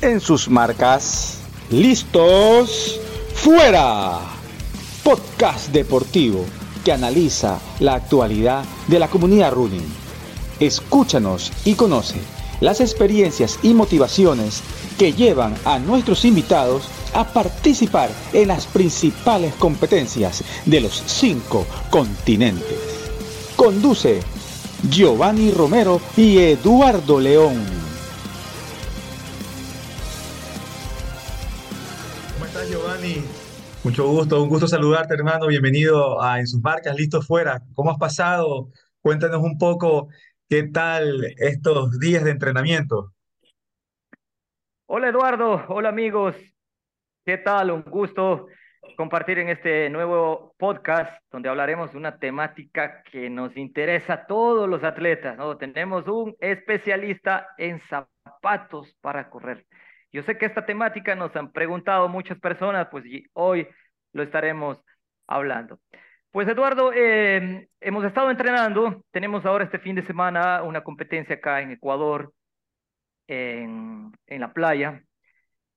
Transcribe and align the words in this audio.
en 0.00 0.20
sus 0.20 0.48
marcas. 0.48 1.38
¿Listos? 1.70 3.00
¡Fuera! 3.34 4.18
Podcast 5.02 5.68
deportivo 5.68 6.44
que 6.84 6.92
analiza 6.92 7.58
la 7.80 7.94
actualidad 7.94 8.64
de 8.86 8.98
la 8.98 9.08
comunidad 9.08 9.52
running. 9.52 9.86
Escúchanos 10.60 11.52
y 11.64 11.74
conoce 11.74 12.16
las 12.60 12.80
experiencias 12.80 13.58
y 13.62 13.74
motivaciones 13.74 14.62
que 14.98 15.12
llevan 15.12 15.54
a 15.64 15.78
nuestros 15.78 16.24
invitados 16.24 16.88
a 17.12 17.24
participar 17.24 18.10
en 18.32 18.48
las 18.48 18.66
principales 18.66 19.54
competencias 19.54 20.42
de 20.64 20.80
los 20.80 21.02
cinco 21.06 21.66
continentes. 21.90 22.78
Conduce 23.56 24.20
Giovanni 24.88 25.50
Romero 25.50 26.00
y 26.16 26.38
Eduardo 26.38 27.20
León. 27.20 27.75
Mucho 33.86 34.04
gusto, 34.08 34.42
un 34.42 34.48
gusto 34.48 34.66
saludarte 34.66 35.14
hermano, 35.14 35.46
bienvenido 35.46 36.20
a 36.20 36.40
En 36.40 36.48
sus 36.48 36.60
marcas, 36.60 36.96
listo 36.96 37.22
fuera. 37.22 37.62
¿Cómo 37.72 37.92
has 37.92 37.98
pasado? 37.98 38.70
Cuéntanos 39.00 39.40
un 39.40 39.58
poco 39.58 40.08
qué 40.48 40.64
tal 40.64 41.24
estos 41.36 41.96
días 42.00 42.24
de 42.24 42.32
entrenamiento. 42.32 43.12
Hola 44.86 45.10
Eduardo, 45.10 45.66
hola 45.68 45.90
amigos, 45.90 46.34
¿qué 47.24 47.38
tal? 47.38 47.70
Un 47.70 47.82
gusto 47.82 48.48
compartir 48.96 49.38
en 49.38 49.50
este 49.50 49.88
nuevo 49.88 50.56
podcast 50.58 51.22
donde 51.30 51.48
hablaremos 51.48 51.92
de 51.92 51.98
una 51.98 52.18
temática 52.18 53.04
que 53.04 53.30
nos 53.30 53.56
interesa 53.56 54.14
a 54.14 54.26
todos 54.26 54.68
los 54.68 54.82
atletas, 54.82 55.36
¿no? 55.36 55.56
Tenemos 55.58 56.08
un 56.08 56.34
especialista 56.40 57.50
en 57.56 57.80
zapatos 57.82 58.96
para 59.00 59.30
correr. 59.30 59.64
Yo 60.16 60.22
sé 60.22 60.38
que 60.38 60.46
esta 60.46 60.64
temática 60.64 61.14
nos 61.14 61.36
han 61.36 61.52
preguntado 61.52 62.08
muchas 62.08 62.40
personas, 62.40 62.88
pues 62.90 63.04
hoy 63.34 63.68
lo 64.14 64.22
estaremos 64.22 64.82
hablando. 65.26 65.78
Pues 66.30 66.48
Eduardo, 66.48 66.90
eh, 66.94 67.68
hemos 67.82 68.02
estado 68.02 68.30
entrenando, 68.30 69.04
tenemos 69.10 69.44
ahora 69.44 69.64
este 69.64 69.78
fin 69.78 69.94
de 69.94 70.06
semana 70.06 70.62
una 70.62 70.82
competencia 70.82 71.34
acá 71.34 71.60
en 71.60 71.72
Ecuador, 71.72 72.32
en, 73.26 74.10
en 74.26 74.40
la 74.40 74.54
playa, 74.54 75.02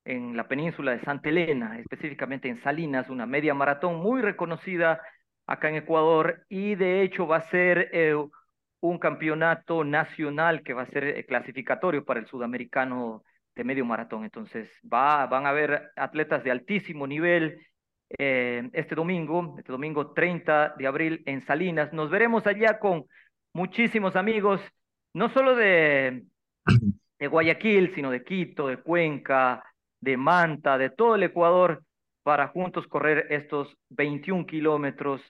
en 0.05 0.37
la 0.37 0.47
península 0.47 0.91
de 0.91 1.01
Santa 1.01 1.27
Elena, 1.27 1.77
específicamente 1.77 2.47
en 2.47 2.63
Salinas, 2.63 3.09
una 3.09 3.25
media 3.25 3.53
maratón 3.53 3.97
muy 3.97 4.21
reconocida 4.21 5.01
acá 5.47 5.67
en 5.67 5.75
Ecuador 5.75 6.45
y 6.47 6.75
de 6.75 7.01
hecho 7.01 7.27
va 7.27 7.37
a 7.37 7.49
ser 7.49 7.89
eh, 7.91 8.15
un 8.79 8.99
campeonato 8.99 9.83
nacional 9.83 10.63
que 10.63 10.73
va 10.73 10.83
a 10.83 10.91
ser 10.91 11.03
eh, 11.03 11.25
clasificatorio 11.25 12.05
para 12.05 12.21
el 12.21 12.27
sudamericano 12.27 13.25
de 13.59 13.65
medio 13.65 13.83
maratón. 13.83 14.23
Entonces 14.23 14.69
va, 14.91 15.27
van 15.27 15.45
a 15.45 15.49
haber 15.49 15.91
atletas 15.97 16.45
de 16.45 16.51
altísimo 16.51 17.05
nivel 17.05 17.59
eh, 18.17 18.69
este 18.71 18.95
domingo, 18.95 19.55
este 19.57 19.73
domingo 19.73 20.13
30 20.13 20.75
de 20.77 20.87
abril 20.87 21.23
en 21.25 21.45
Salinas. 21.45 21.91
Nos 21.91 22.09
veremos 22.09 22.47
allá 22.47 22.79
con 22.79 23.03
muchísimos 23.53 24.15
amigos, 24.15 24.61
no 25.13 25.27
solo 25.33 25.57
de, 25.57 26.23
de 27.19 27.27
Guayaquil, 27.27 27.93
sino 27.93 28.09
de 28.09 28.23
Quito, 28.23 28.67
de 28.67 28.77
Cuenca, 28.77 29.61
de 29.99 30.15
Manta, 30.15 30.77
de 30.77 30.91
todo 30.91 31.15
el 31.15 31.23
Ecuador, 31.23 31.83
para 32.23 32.47
juntos 32.47 32.87
correr 32.87 33.27
estos 33.29 33.75
21 33.89 34.45
kilómetros 34.45 35.21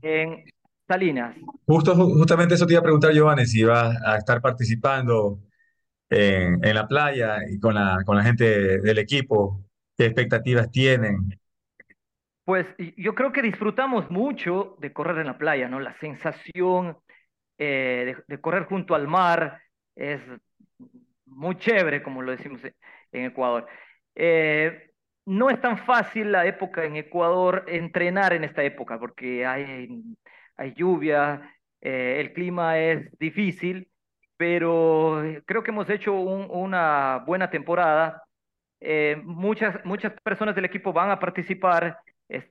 en 0.00 0.44
Salinas. 0.88 1.36
Justo, 1.66 1.94
justamente 1.94 2.54
eso 2.54 2.66
te 2.66 2.72
iba 2.72 2.80
a 2.80 2.84
preguntar, 2.84 3.12
Giovanni, 3.12 3.44
si 3.44 3.64
vas 3.64 3.94
a 4.02 4.16
estar 4.16 4.40
participando 4.40 5.40
en, 6.10 6.74
la 6.74 6.86
playa 6.86 7.38
y 7.48 7.58
con 7.58 7.74
la, 7.74 7.98
con 8.04 8.16
la 8.16 8.22
gente 8.22 8.78
del 8.80 8.98
equipo, 8.98 9.64
¿qué 9.96 10.06
expectativas 10.06 10.70
tienen? 10.70 11.38
Pues 12.44 12.66
yo 12.96 13.14
creo 13.14 13.32
que 13.32 13.42
disfrutamos 13.42 14.10
mucho 14.10 14.76
de 14.78 14.92
correr 14.92 15.18
en 15.18 15.26
la 15.26 15.38
playa, 15.38 15.68
¿no? 15.68 15.80
La 15.80 15.98
sensación 15.98 16.96
eh, 17.58 18.14
de, 18.28 18.34
de, 18.34 18.40
correr 18.40 18.64
junto 18.64 18.94
al 18.94 19.08
mar 19.08 19.60
es 19.96 20.20
muy 21.26 21.56
chévere, 21.56 22.02
como 22.02 22.22
lo 22.22 22.32
decimos 22.32 22.60
en 23.12 23.24
Ecuador. 23.24 23.66
Eh, 24.14 24.90
no 25.26 25.50
es 25.50 25.60
tan 25.60 25.78
fácil 25.78 26.32
la 26.32 26.46
época 26.46 26.84
en 26.84 26.96
Ecuador 26.96 27.64
entrenar 27.68 28.32
en 28.32 28.44
esta 28.44 28.62
época 28.62 28.98
porque 28.98 29.44
hay, 29.44 30.02
hay 30.56 30.74
lluvia, 30.74 31.54
eh, 31.80 32.18
el 32.20 32.32
clima 32.32 32.78
es 32.78 33.10
difícil, 33.18 33.88
pero 34.36 35.22
creo 35.44 35.62
que 35.62 35.70
hemos 35.70 35.88
hecho 35.90 36.12
una 36.12 37.22
buena 37.26 37.50
temporada. 37.50 38.22
Eh, 38.80 39.20
muchas, 39.24 39.84
muchas 39.84 40.12
personas 40.22 40.54
del 40.54 40.66
equipo 40.66 40.92
van 40.92 41.10
a 41.10 41.18
participar, 41.18 41.98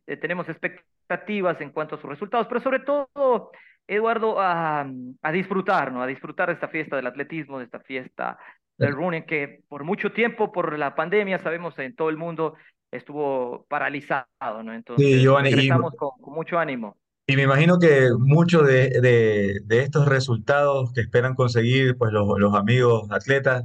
tenemos 0.05 0.49
expectativas 0.49 1.59
en 1.61 1.69
cuanto 1.71 1.95
a 1.95 2.01
sus 2.01 2.09
resultados, 2.09 2.47
pero 2.47 2.59
sobre 2.59 2.79
todo, 2.79 3.51
Eduardo, 3.87 4.39
a, 4.39 4.89
a 5.21 5.31
disfrutar, 5.31 5.91
¿no? 5.91 6.01
A 6.01 6.07
disfrutar 6.07 6.47
de 6.47 6.53
esta 6.55 6.67
fiesta 6.67 6.95
del 6.95 7.07
atletismo, 7.07 7.59
de 7.59 7.65
esta 7.65 7.79
fiesta 7.79 8.39
del 8.77 8.93
running 8.93 9.23
que 9.23 9.61
por 9.67 9.83
mucho 9.83 10.11
tiempo, 10.11 10.51
por 10.51 10.77
la 10.77 10.95
pandemia, 10.95 11.39
sabemos 11.39 11.77
en 11.79 11.95
todo 11.95 12.09
el 12.09 12.17
mundo 12.17 12.55
estuvo 12.91 13.65
paralizado, 13.67 14.63
¿no? 14.63 14.73
Entonces, 14.73 15.21
sí, 15.21 15.27
regresamos 15.27 15.93
con, 15.95 16.11
con, 16.21 16.33
mucho 16.33 16.57
ánimo. 16.57 16.97
Y 17.27 17.35
me 17.35 17.43
imagino 17.43 17.79
que 17.79 18.09
muchos 18.17 18.67
de, 18.67 18.89
de, 19.01 19.59
de, 19.63 19.79
estos 19.81 20.07
resultados 20.07 20.93
que 20.93 21.01
esperan 21.01 21.33
conseguir 21.33 21.97
pues, 21.97 22.11
los, 22.11 22.27
los 22.37 22.53
amigos 22.53 23.09
atletas 23.11 23.63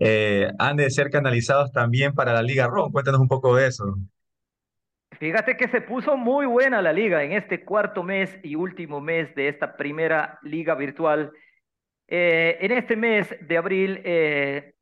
eh, 0.00 0.50
han 0.58 0.76
de 0.76 0.90
ser 0.90 1.10
canalizados 1.10 1.72
también 1.72 2.14
para 2.14 2.32
la 2.32 2.42
Liga 2.42 2.66
RON. 2.66 2.90
Cuéntanos 2.90 3.20
un 3.20 3.28
poco 3.28 3.54
de 3.54 3.68
eso. 3.68 3.96
Fíjate 5.18 5.56
que 5.56 5.68
se 5.68 5.80
puso 5.80 6.16
muy 6.16 6.46
buena 6.46 6.82
la 6.82 6.92
liga 6.92 7.22
en 7.22 7.32
este 7.32 7.64
cuarto 7.64 8.02
mes 8.02 8.36
y 8.42 8.54
último 8.54 9.00
mes 9.00 9.34
de 9.34 9.48
esta 9.48 9.76
primera 9.76 10.38
liga 10.42 10.74
virtual 10.74 11.32
eh, 12.10 12.56
en 12.60 12.72
este 12.72 12.96
mes 12.96 13.36
de 13.40 13.58
abril 13.58 14.00
eh, 14.02 14.72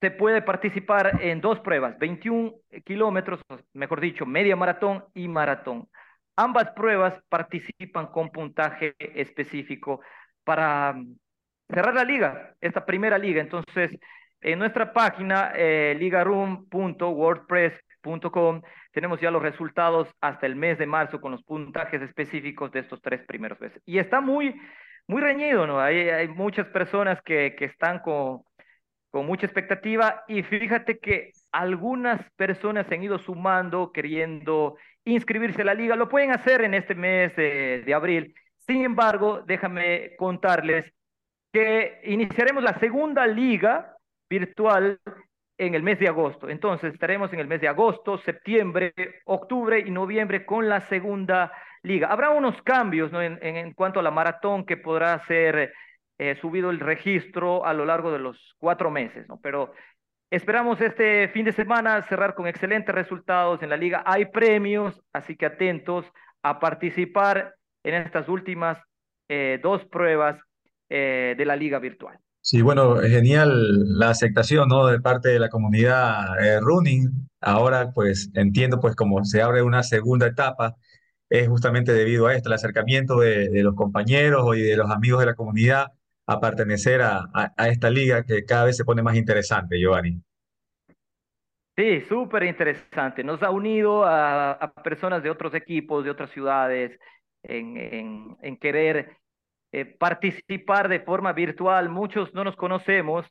se 0.00 0.10
puede 0.10 0.40
participar 0.40 1.22
en 1.22 1.42
dos 1.42 1.60
pruebas, 1.60 1.98
21 1.98 2.54
kilómetros, 2.84 3.40
mejor 3.74 4.00
dicho, 4.00 4.24
media 4.24 4.56
maratón 4.56 5.04
y 5.12 5.28
maratón. 5.28 5.88
Ambas 6.40 6.70
pruebas 6.70 7.20
participan 7.28 8.06
con 8.12 8.30
puntaje 8.30 8.94
específico 8.98 10.02
para 10.44 10.92
mm, 10.92 11.16
cerrar 11.68 11.94
la 11.94 12.04
liga, 12.04 12.54
esta 12.60 12.86
primera 12.86 13.18
liga. 13.18 13.40
Entonces, 13.40 13.98
en 14.40 14.60
nuestra 14.60 14.92
página, 14.92 15.50
eh, 15.56 15.96
ligaroom.wordpress.com, 15.98 18.62
tenemos 18.92 19.20
ya 19.20 19.32
los 19.32 19.42
resultados 19.42 20.14
hasta 20.20 20.46
el 20.46 20.54
mes 20.54 20.78
de 20.78 20.86
marzo 20.86 21.20
con 21.20 21.32
los 21.32 21.42
puntajes 21.42 22.00
específicos 22.02 22.70
de 22.70 22.78
estos 22.80 23.02
tres 23.02 23.24
primeros 23.26 23.60
meses. 23.60 23.82
Y 23.84 23.98
está 23.98 24.20
muy 24.20 24.54
muy 25.08 25.20
reñido, 25.22 25.66
¿no? 25.66 25.80
Hay, 25.80 26.28
muchas 26.28 26.68
personas 26.68 27.20
que, 27.22 27.56
que 27.58 27.64
están 27.64 27.98
con, 27.98 28.42
con 29.10 29.26
mucha 29.26 29.46
expectativa 29.46 30.22
y 30.28 30.44
fíjate 30.44 30.98
que 30.98 31.32
algunas 31.52 32.20
personas 32.36 32.86
se 32.86 32.94
han 32.94 33.02
ido 33.02 33.18
sumando, 33.18 33.92
queriendo 33.92 34.76
inscribirse 35.04 35.62
a 35.62 35.66
la 35.66 35.74
liga. 35.74 35.96
Lo 35.96 36.08
pueden 36.08 36.30
hacer 36.30 36.62
en 36.62 36.74
este 36.74 36.94
mes 36.94 37.34
de, 37.36 37.82
de 37.84 37.94
abril. 37.94 38.34
Sin 38.58 38.84
embargo, 38.84 39.42
déjame 39.46 40.14
contarles 40.16 40.92
que 41.52 42.00
iniciaremos 42.04 42.62
la 42.62 42.78
segunda 42.78 43.26
liga 43.26 43.96
virtual 44.28 45.00
en 45.58 45.74
el 45.74 45.82
mes 45.82 45.98
de 45.98 46.08
agosto. 46.08 46.48
Entonces 46.48 46.92
estaremos 46.92 47.32
en 47.32 47.40
el 47.40 47.48
mes 47.48 47.60
de 47.60 47.68
agosto, 47.68 48.18
septiembre, 48.18 48.92
octubre 49.24 49.78
y 49.80 49.90
noviembre 49.90 50.46
con 50.46 50.68
la 50.68 50.80
segunda 50.82 51.52
liga. 51.82 52.08
Habrá 52.08 52.30
unos 52.30 52.60
cambios 52.62 53.10
¿no? 53.10 53.20
en, 53.20 53.38
en, 53.42 53.72
cuanto 53.74 54.00
a 54.00 54.02
la 54.02 54.10
maratón 54.10 54.64
que 54.64 54.76
podrá 54.76 55.18
ser 55.26 55.72
eh, 56.18 56.36
subido 56.40 56.70
el 56.70 56.80
registro 56.80 57.64
a 57.64 57.72
lo 57.72 57.84
largo 57.84 58.12
de 58.12 58.18
los 58.18 58.54
cuatro 58.58 58.90
meses, 58.90 59.28
¿no? 59.28 59.40
Pero 59.40 59.72
esperamos 60.30 60.80
este 60.80 61.28
fin 61.28 61.44
de 61.44 61.52
semana 61.52 62.02
cerrar 62.02 62.34
con 62.34 62.46
excelentes 62.46 62.94
resultados 62.94 63.62
en 63.62 63.70
la 63.70 63.76
liga. 63.76 64.02
Hay 64.06 64.26
premios, 64.26 65.00
así 65.12 65.36
que 65.36 65.46
atentos 65.46 66.04
a 66.42 66.60
participar 66.60 67.54
en 67.82 67.94
estas 67.94 68.28
últimas 68.28 68.78
eh, 69.28 69.58
dos 69.62 69.84
pruebas 69.86 70.38
eh, 70.88 71.34
de 71.36 71.44
la 71.44 71.56
liga 71.56 71.78
virtual. 71.78 72.18
Sí, 72.40 72.62
bueno, 72.62 72.96
genial 72.96 73.98
la 73.98 74.10
aceptación, 74.10 74.68
¿no? 74.68 74.86
De 74.86 75.00
parte 75.00 75.28
de 75.28 75.38
la 75.38 75.48
comunidad 75.48 76.42
eh, 76.42 76.60
running. 76.60 77.28
Ahora, 77.40 77.90
pues 77.92 78.30
entiendo, 78.34 78.80
pues 78.80 78.94
como 78.96 79.24
se 79.24 79.42
abre 79.42 79.62
una 79.62 79.82
segunda 79.82 80.26
etapa, 80.26 80.76
es 81.28 81.46
justamente 81.48 81.92
debido 81.92 82.26
a 82.26 82.34
esto, 82.34 82.48
el 82.48 82.54
acercamiento 82.54 83.20
de, 83.20 83.50
de 83.50 83.62
los 83.62 83.74
compañeros 83.74 84.56
y 84.56 84.62
de 84.62 84.76
los 84.76 84.90
amigos 84.90 85.20
de 85.20 85.26
la 85.26 85.34
comunidad 85.34 85.88
a 86.28 86.38
pertenecer 86.38 87.00
a, 87.00 87.26
a, 87.32 87.68
esta 87.68 87.88
liga 87.88 88.22
que 88.22 88.44
cada 88.44 88.66
vez 88.66 88.76
se 88.76 88.84
pone 88.84 89.02
más 89.02 89.16
interesante, 89.16 89.80
Giovanni. 89.80 90.20
Sí, 91.74 92.02
súper 92.02 92.42
interesante. 92.42 93.24
Nos 93.24 93.42
ha 93.42 93.50
unido 93.50 94.04
a, 94.04 94.72
personas 94.84 95.22
de 95.22 95.30
otros 95.30 95.54
equipos, 95.54 96.04
de 96.04 96.10
otras 96.10 96.30
ciudades, 96.30 96.98
en, 97.42 97.78
en, 97.78 98.36
en 98.42 98.56
querer 98.58 99.16
eh, 99.72 99.86
participar 99.86 100.88
de 100.88 101.00
forma 101.00 101.32
virtual. 101.32 101.88
Muchos 101.88 102.34
no 102.34 102.44
nos 102.44 102.56
conocemos, 102.56 103.24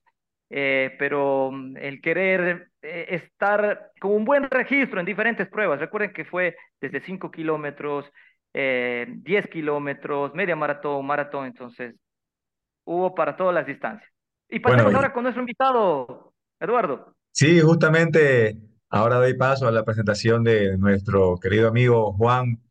eh, 0.50 0.96
pero 0.98 1.52
mm, 1.52 1.78
el 1.78 2.02
querer 2.02 2.70
eh, 2.82 3.06
estar 3.10 3.92
con 4.00 4.12
un 4.14 4.26
buen 4.26 4.50
registro 4.50 5.00
en 5.00 5.06
diferentes 5.06 5.48
pruebas. 5.50 5.80
Recuerden 5.80 6.14
que 6.14 6.26
fue 6.26 6.56
desde 6.82 7.02
5 7.02 7.30
kilómetros, 7.30 8.12
10 8.54 9.48
kilómetros, 9.50 10.34
media 10.34 10.56
maratón, 10.56 11.06
maratón, 11.06 11.46
entonces 11.46 11.94
hubo 12.88 13.13
para 13.13 13.36
todas 13.36 13.54
las 13.54 13.68
distancias. 13.68 14.10
Y 14.50 14.60
pasemos 14.60 14.94
ahora 14.94 15.13
con 15.13 15.24
nuestro 15.24 15.42
invitado, 15.42 16.34
Eduardo. 16.60 17.13
Sí, 17.31 17.60
justamente 17.60 18.57
ahora 18.89 19.18
doy 19.18 19.36
paso 19.36 19.68
a 19.68 19.72
la 19.72 19.84
presentación 19.84 20.44
de 20.44 20.78
nuestro 20.78 21.38
querido 21.38 21.68
amigo 21.68 22.13
Juan 22.13 22.62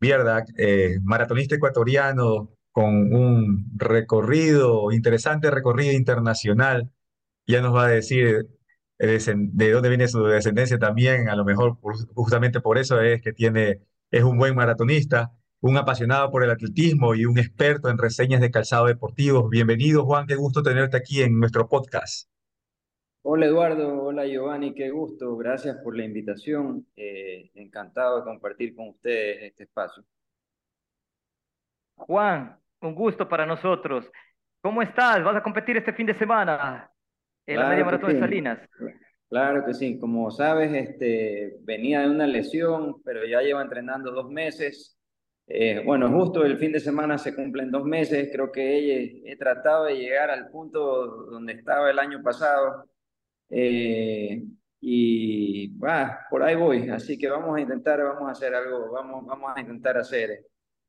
Bierdak, 0.00 0.48
eh, 0.58 0.98
maratonista 1.02 1.54
ecuatoriano 1.54 2.50
con 2.72 3.14
un 3.14 3.70
recorrido, 3.76 4.92
interesante 4.92 5.50
recorrido 5.50 5.92
internacional. 5.92 6.90
Ya 7.46 7.62
nos 7.62 7.74
va 7.74 7.86
a 7.86 7.88
decir 7.88 8.48
eh, 8.98 9.18
de 9.34 9.70
dónde 9.70 9.88
viene 9.88 10.08
su 10.08 10.24
descendencia 10.24 10.78
también, 10.78 11.28
a 11.28 11.36
lo 11.36 11.44
mejor 11.44 11.78
justamente 12.14 12.60
por 12.60 12.78
eso 12.78 13.00
es 13.00 13.22
que 13.22 13.32
tiene, 13.32 13.80
es 14.10 14.24
un 14.24 14.36
buen 14.36 14.56
maratonista, 14.56 15.32
un 15.66 15.76
apasionado 15.76 16.30
por 16.30 16.44
el 16.44 16.50
atletismo 16.50 17.14
y 17.14 17.24
un 17.24 17.38
experto 17.38 17.88
en 17.88 17.98
reseñas 17.98 18.40
de 18.40 18.50
calzado 18.50 18.86
deportivo. 18.86 19.48
Bienvenido, 19.48 20.04
Juan, 20.04 20.26
qué 20.26 20.36
gusto 20.36 20.62
tenerte 20.62 20.96
aquí 20.96 21.22
en 21.22 21.38
nuestro 21.38 21.68
podcast. 21.68 22.30
Hola 23.22 23.46
Eduardo, 23.46 24.04
hola 24.04 24.24
Giovanni, 24.24 24.72
qué 24.72 24.90
gusto, 24.90 25.36
gracias 25.36 25.78
por 25.82 25.96
la 25.96 26.04
invitación, 26.04 26.86
eh, 26.94 27.50
encantado 27.54 28.18
de 28.18 28.24
compartir 28.24 28.76
con 28.76 28.90
ustedes 28.90 29.42
este 29.42 29.64
espacio. 29.64 30.04
Juan, 31.96 32.56
un 32.82 32.94
gusto 32.94 33.28
para 33.28 33.44
nosotros. 33.44 34.08
¿Cómo 34.60 34.82
estás? 34.82 35.24
¿Vas 35.24 35.36
a 35.36 35.42
competir 35.42 35.76
este 35.76 35.92
fin 35.92 36.06
de 36.06 36.14
semana 36.14 36.88
en 37.44 37.58
la 37.58 37.68
media 37.68 37.84
maratón 37.84 38.12
de 38.12 38.20
Salinas? 38.20 38.60
Claro 39.28 39.64
que 39.64 39.74
sí, 39.74 39.98
como 39.98 40.30
sabes, 40.30 40.72
este, 40.72 41.56
venía 41.62 42.02
de 42.02 42.10
una 42.10 42.28
lesión, 42.28 43.02
pero 43.02 43.26
ya 43.26 43.40
llevo 43.40 43.60
entrenando 43.60 44.12
dos 44.12 44.30
meses. 44.30 44.95
Eh, 45.48 45.80
bueno, 45.84 46.10
justo 46.10 46.44
el 46.44 46.58
fin 46.58 46.72
de 46.72 46.80
semana 46.80 47.18
se 47.18 47.34
cumplen 47.34 47.70
dos 47.70 47.84
meses, 47.84 48.30
creo 48.32 48.50
que 48.50 49.22
he 49.24 49.36
tratado 49.36 49.84
de 49.84 49.96
llegar 49.96 50.28
al 50.28 50.48
punto 50.50 51.06
donde 51.30 51.52
estaba 51.52 51.88
el 51.88 52.00
año 52.00 52.20
pasado 52.20 52.88
eh, 53.48 54.42
y 54.80 55.68
bah, 55.78 56.26
por 56.30 56.42
ahí 56.42 56.56
voy, 56.56 56.88
así 56.90 57.16
que 57.16 57.28
vamos 57.28 57.56
a 57.56 57.60
intentar, 57.60 58.02
vamos 58.02 58.28
a 58.28 58.32
hacer 58.32 58.54
algo, 58.56 58.90
vamos, 58.90 59.24
vamos 59.24 59.52
a 59.54 59.60
intentar 59.60 59.96
hacer 59.96 60.46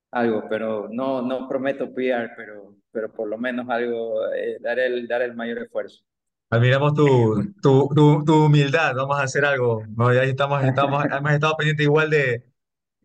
algo, 0.10 0.44
pero 0.50 0.88
no, 0.90 1.22
no 1.22 1.48
prometo 1.48 1.94
pillar, 1.94 2.34
pero, 2.36 2.78
pero 2.92 3.12
por 3.12 3.30
lo 3.30 3.38
menos 3.38 3.70
algo, 3.70 4.26
eh, 4.34 4.58
dar, 4.60 4.80
el, 4.80 5.08
dar 5.08 5.22
el 5.22 5.36
mayor 5.36 5.60
esfuerzo. 5.60 6.04
Admiramos 6.50 6.96
tu, 6.96 7.54
tu, 7.62 8.24
tu, 8.26 8.46
humildad, 8.46 8.96
vamos 8.96 9.20
a 9.20 9.24
hacer 9.24 9.46
algo. 9.46 9.84
No, 9.96 10.12
ya 10.12 10.24
estamos, 10.24 10.64
estamos, 10.64 11.06
hemos 11.12 11.32
estado 11.32 11.56
pendientes 11.58 11.84
igual 11.84 12.10
de, 12.10 12.47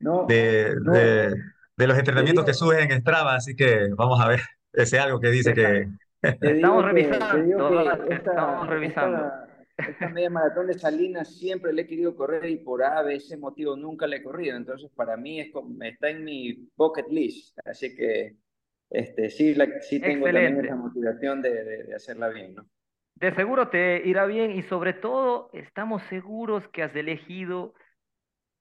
no, 0.02 0.26
de, 0.26 0.74
de, 0.80 1.34
de, 1.76 1.86
los 1.86 1.98
entrenamientos 1.98 2.44
que 2.44 2.54
suben 2.54 2.90
en 2.90 3.00
Strava, 3.00 3.34
así 3.34 3.56
que 3.56 3.88
vamos 3.96 4.20
a 4.20 4.28
ver 4.28 4.40
ese 4.72 4.98
algo 4.98 5.20
que 5.20 5.30
dice 5.30 5.54
que, 5.54 5.88
Estamos 6.40 6.84
revisando, 6.84 7.90
estamos 8.08 8.68
revisando. 8.68 9.32
Esta, 9.76 10.08
media 10.10 10.30
maratón 10.30 10.68
de 10.68 10.74
Salinas 10.74 11.36
siempre 11.36 11.72
le 11.72 11.82
he 11.82 11.86
querido 11.86 12.14
correr 12.14 12.48
y 12.48 12.58
por 12.58 12.84
A, 12.84 13.10
ese 13.12 13.36
motivo 13.36 13.76
nunca 13.76 14.06
le 14.06 14.18
he 14.18 14.22
corrido. 14.22 14.56
Entonces, 14.56 14.90
para 14.94 15.16
mí 15.16 15.40
es 15.40 15.50
está 15.80 16.10
en 16.10 16.22
mi 16.22 16.68
bucket 16.76 17.08
list. 17.08 17.58
Así 17.64 17.96
que 17.96 18.36
este, 18.90 19.30
sí, 19.30 19.56
sí 19.80 20.00
tengo 20.00 20.26
también 20.26 20.64
esa 20.64 20.76
motivación 20.76 21.42
de, 21.42 21.64
de, 21.64 21.94
hacerla 21.94 22.28
bien, 22.28 22.54
¿no? 22.54 22.66
De 23.16 23.34
seguro 23.34 23.68
te 23.68 24.06
irá 24.06 24.26
bien 24.26 24.52
y 24.52 24.62
sobre 24.62 24.92
todo 24.92 25.50
estamos 25.52 26.02
seguros 26.04 26.68
que 26.68 26.82
has 26.82 26.94
elegido 26.94 27.74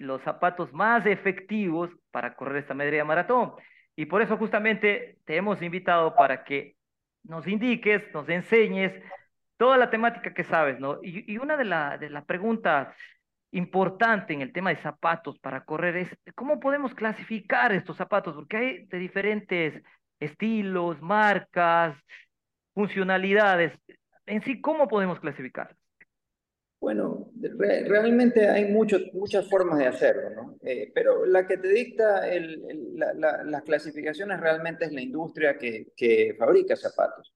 los 0.01 0.21
zapatos 0.21 0.74
más 0.74 1.06
efectivos 1.06 1.89
para 2.12 2.36
correr 2.36 2.57
esta 2.57 2.74
media 2.74 3.06
maratón. 3.06 3.53
Y 3.95 4.06
por 4.06 4.21
eso 4.21 4.38
justamente 4.38 5.19
te 5.25 5.36
hemos 5.36 5.62
invitado 5.62 6.15
para 6.15 6.44
que 6.44 6.75
nos 7.24 7.48
indiques, 7.48 8.01
nos 8.13 8.27
enseñes 8.30 8.94
toda 9.57 9.77
la 9.77 9.89
temática 9.89 10.33
que 10.33 10.44
sabes, 10.44 10.80
¿no? 10.80 11.00
Y, 11.03 11.38
una 11.38 11.56
de 11.56 11.65
las 11.65 12.00
de 12.00 12.09
la 12.09 12.25
preguntas 12.25 12.95
importante 13.51 14.33
en 14.33 14.42
el 14.42 14.53
tema 14.53 14.71
de 14.71 14.81
zapatos 14.81 15.38
para 15.39 15.65
correr 15.65 15.98
es, 15.98 16.18
¿cómo 16.36 16.59
podemos 16.59 16.95
clasificar 16.95 17.71
estos 17.74 17.98
zapatos? 17.98 18.33
Porque 18.33 18.57
hay 18.57 18.86
de 18.86 18.98
diferentes 18.98 19.83
estilos, 20.19 21.01
marcas, 21.01 21.95
funcionalidades. 22.74 23.77
En 24.25 24.42
sí, 24.42 24.62
¿cómo 24.62 24.88
podemos 24.88 25.19
clasificar? 25.19 25.75
Bueno, 26.81 27.31
realmente 27.39 28.49
hay 28.49 28.65
muchas 28.73 29.47
formas 29.47 29.77
de 29.77 29.85
hacerlo, 29.85 30.31
¿no? 30.31 30.57
Eh, 30.63 30.91
pero 30.95 31.27
la 31.27 31.45
que 31.45 31.57
te 31.57 31.67
dicta 31.69 32.23
las 32.95 33.61
clasificaciones 33.61 34.39
realmente 34.39 34.85
es 34.85 34.91
la 34.91 35.01
industria 35.01 35.59
que, 35.59 35.91
que 35.95 36.35
fabrica 36.39 36.75
zapatos. 36.75 37.35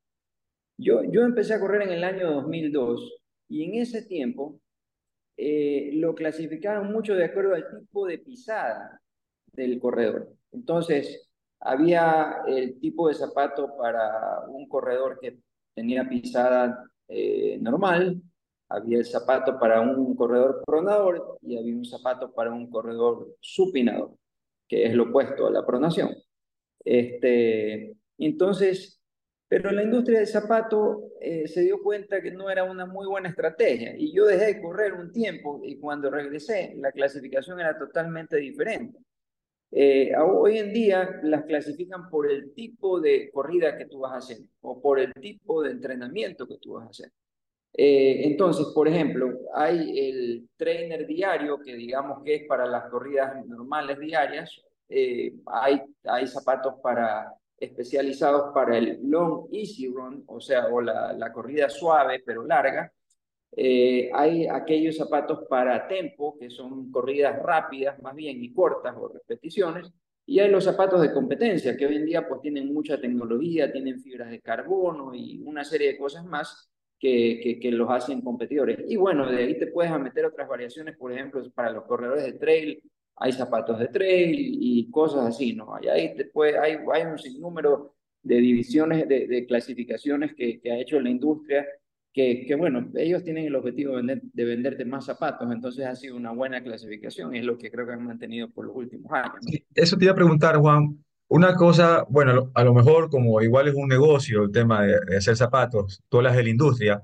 Yo, 0.78 1.04
yo 1.04 1.22
empecé 1.22 1.54
a 1.54 1.60
correr 1.60 1.84
en 1.84 1.92
el 1.92 2.04
año 2.04 2.32
2002 2.32 3.20
y 3.48 3.64
en 3.66 3.76
ese 3.76 4.02
tiempo 4.02 4.60
eh, 5.38 5.92
lo 5.94 6.16
clasificaron 6.16 6.92
mucho 6.92 7.14
de 7.14 7.26
acuerdo 7.26 7.54
al 7.54 7.70
tipo 7.70 8.08
de 8.08 8.18
pisada 8.18 9.00
del 9.54 9.80
corredor. 9.80 10.34
Entonces, 10.54 11.30
había 11.60 12.38
el 12.48 12.80
tipo 12.80 13.10
de 13.10 13.14
zapato 13.14 13.78
para 13.78 14.42
un 14.48 14.68
corredor 14.68 15.20
que 15.22 15.38
tenía 15.76 16.10
pisada 16.10 16.84
eh, 17.08 17.60
normal, 17.62 18.22
había 18.70 18.98
el 19.00 19.06
zapato 19.06 19.60
para 19.60 19.82
un 19.82 20.16
corredor 20.16 20.64
pronador 20.66 21.38
y 21.42 21.58
había 21.58 21.76
un 21.76 21.86
zapato 21.86 22.34
para 22.34 22.52
un 22.52 22.70
corredor 22.70 23.36
supinador, 23.40 24.12
que 24.68 24.86
es 24.86 24.94
lo 24.94 25.06
opuesto 25.06 25.48
a 25.48 25.52
la 25.52 25.66
pronación. 25.66 26.16
Este, 26.84 27.96
entonces, 28.18 29.02
pero 29.48 29.72
la 29.72 29.84
industria 29.84 30.20
del 30.20 30.28
zapato 30.28 31.12
eh, 31.22 31.48
se 31.48 31.62
dio 31.62 31.82
cuenta 31.82 32.22
que 32.22 32.32
no 32.32 32.50
era 32.50 32.64
una 32.64 32.86
muy 32.86 33.08
buena 33.08 33.30
estrategia 33.30 33.96
y 33.98 34.14
yo 34.14 34.26
dejé 34.26 34.46
de 34.46 34.62
correr 34.62 34.94
un 34.94 35.12
tiempo 35.12 35.62
y 35.64 35.78
cuando 35.80 36.10
regresé 36.10 36.74
la 36.78 36.92
clasificación 36.92 37.60
era 37.60 37.78
totalmente 37.78 38.38
diferente. 38.38 39.00
Eh, 39.72 40.14
hoy 40.18 40.58
en 40.60 40.72
día 40.74 41.20
las 41.24 41.44
clasifican 41.44 42.10
por 42.10 42.32
el 42.32 42.54
tipo 42.54 43.02
de 43.02 43.30
corrida 43.32 43.78
que 43.78 43.86
tú 43.86 44.00
vas 44.00 44.14
a 44.14 44.18
hacer 44.18 44.38
o 44.62 44.82
por 44.82 45.00
el 45.00 45.14
tipo 45.14 45.62
de 45.64 45.72
entrenamiento 45.72 46.48
que 46.48 46.58
tú 46.58 46.74
vas 46.74 46.88
a 46.88 46.90
hacer. 46.90 47.12
Eh, 47.78 48.22
entonces, 48.26 48.68
por 48.74 48.88
ejemplo, 48.88 49.38
hay 49.54 50.00
el 50.00 50.50
trainer 50.56 51.06
diario, 51.06 51.60
que 51.60 51.76
digamos 51.76 52.24
que 52.24 52.36
es 52.36 52.48
para 52.48 52.66
las 52.66 52.90
corridas 52.90 53.46
normales 53.46 54.00
diarias. 54.00 54.62
Eh, 54.88 55.34
hay, 55.48 55.82
hay 56.06 56.28
zapatos 56.28 56.76
para, 56.82 57.34
especializados 57.58 58.54
para 58.54 58.78
el 58.78 59.00
long 59.04 59.48
easy 59.52 59.88
run, 59.88 60.24
o 60.28 60.40
sea, 60.40 60.68
o 60.68 60.80
la, 60.82 61.12
la 61.14 61.34
corrida 61.34 61.70
suave 61.70 62.24
pero 62.26 62.46
larga. 62.46 62.92
Eh, 63.58 64.10
hay 64.14 64.48
aquellos 64.48 64.98
zapatos 64.98 65.46
para 65.50 65.88
tempo, 65.88 66.38
que 66.38 66.50
son 66.50 66.92
corridas 66.92 67.42
rápidas 67.42 68.02
más 68.02 68.16
bien 68.16 68.44
y 68.44 68.54
cortas 68.54 68.96
o 68.98 69.10
repeticiones. 69.10 69.92
Y 70.26 70.40
hay 70.40 70.50
los 70.50 70.64
zapatos 70.64 71.02
de 71.02 71.14
competencia, 71.14 71.78
que 71.78 71.86
hoy 71.86 71.98
en 71.98 72.06
día 72.06 72.28
pues 72.28 72.42
tienen 72.42 72.74
mucha 72.74 73.00
tecnología, 73.00 73.72
tienen 73.72 74.00
fibras 74.02 74.30
de 74.30 74.42
carbono 74.42 75.14
y 75.14 75.40
una 75.46 75.64
serie 75.64 75.90
de 75.90 75.98
cosas 75.98 76.26
más 76.26 76.70
que, 77.00 77.60
que, 77.62 77.72
los 77.72 77.90
hacen 77.90 78.22
competidores. 78.22 78.80
Y 78.88 78.96
bueno, 78.96 79.30
de 79.30 79.38
ahí 79.38 79.60
te 79.60 79.68
puedes 79.68 79.92
meter 80.00 80.26
otras 80.26 80.48
variaciones, 80.48 80.98
por 80.98 81.12
ejemplo, 81.12 81.44
para 81.54 81.72
los 81.72 81.84
corredores 81.84 82.24
de 82.24 82.34
trail, 82.34 82.82
hay 83.18 83.32
zapatos 83.32 83.80
de 83.80 83.88
trail 83.88 84.36
y 84.38 84.90
cosas 84.92 85.28
así, 85.28 85.54
¿no? 85.54 85.76
Ahí 85.76 86.16
te 86.16 86.26
puede, 86.26 86.58
hay, 86.58 86.78
hay 86.94 87.04
un 87.04 87.18
sinnúmero 87.18 87.96
de 88.22 88.38
divisiones, 88.38 89.08
de, 89.08 89.28
de 89.28 89.46
clasificaciones 89.46 90.34
que, 90.34 90.60
que, 90.60 90.72
ha 90.72 90.80
hecho 90.80 91.00
la 91.00 91.10
industria, 91.10 91.66
que, 92.12 92.46
que, 92.46 92.56
bueno, 92.56 92.90
ellos 92.96 93.24
tienen 93.24 93.46
el 93.46 93.56
objetivo 93.56 93.92
de, 93.92 93.98
vender, 93.98 94.22
de 94.22 94.46
venderte 94.46 94.86
más 94.86 95.06
zapatos, 95.06 95.50
entonces 95.52 95.86
ha 95.86 95.96
sido 95.96 96.16
una 96.16 96.32
buena 96.32 96.64
clasificación 96.64 97.36
y 97.36 97.40
es 97.40 97.46
lo 97.46 97.58
que 97.58 97.70
creo 97.70 97.86
que 97.86 97.94
han 97.94 98.06
mantenido 98.06 98.50
por 98.50 98.66
los 98.66 98.76
últimos 98.76 99.12
años. 99.12 99.46
Eso 99.76 99.98
te 99.98 100.06
iba 100.06 100.14
a 100.14 100.16
preguntar, 100.16 100.58
Juan. 100.58 101.05
Una 101.36 101.54
cosa, 101.56 102.06
bueno, 102.10 102.50
a 102.56 102.64
lo 102.64 102.74
mejor 102.74 103.10
como 103.10 103.42
igual 103.42 103.68
es 103.68 103.76
un 103.76 103.90
negocio 103.90 104.44
el 104.44 104.52
tema 104.54 104.84
de, 104.84 105.18
hacer 105.18 105.36
zapatos, 105.36 106.02
todas 106.08 106.24
las 106.24 106.36
de 106.38 106.44
la 106.44 106.50
industria, 106.50 107.04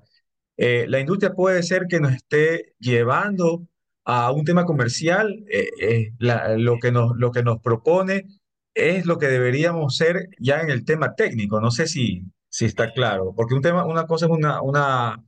eh, 0.57 0.85
la 0.87 1.01
industria 1.01 1.33
puede 1.33 1.63
ser 1.63 1.87
que 1.89 1.99
nos 1.99 2.13
esté 2.13 2.73
llevando 2.79 3.67
a 4.05 4.31
un 4.31 4.45
tema 4.45 4.65
comercial, 4.65 5.43
eh, 5.49 5.67
eh, 5.81 6.13
lo, 6.19 6.79
que 6.79 6.93
nos, 6.93 7.11
lo 7.17 7.31
que 7.31 7.43
nos 7.43 7.59
propone 7.61 8.25
es 8.73 9.05
lo 9.05 9.17
que 9.17 9.27
deberíamos 9.27 9.97
ser 9.97 10.29
ya 10.39 10.61
en 10.61 10.69
el 10.69 10.85
tema 10.85 11.13
técnico, 11.15 11.59
no 11.59 11.71
sé 11.71 11.87
si, 11.87 12.23
si 12.49 12.65
está 12.65 12.93
claro, 12.93 13.33
porque 13.35 13.53
un 13.55 13.61
tema, 13.61 13.85
una 13.85 14.07
cosa 14.07 14.27
es 14.27 14.31
una, 14.31 14.61
una 14.61 15.25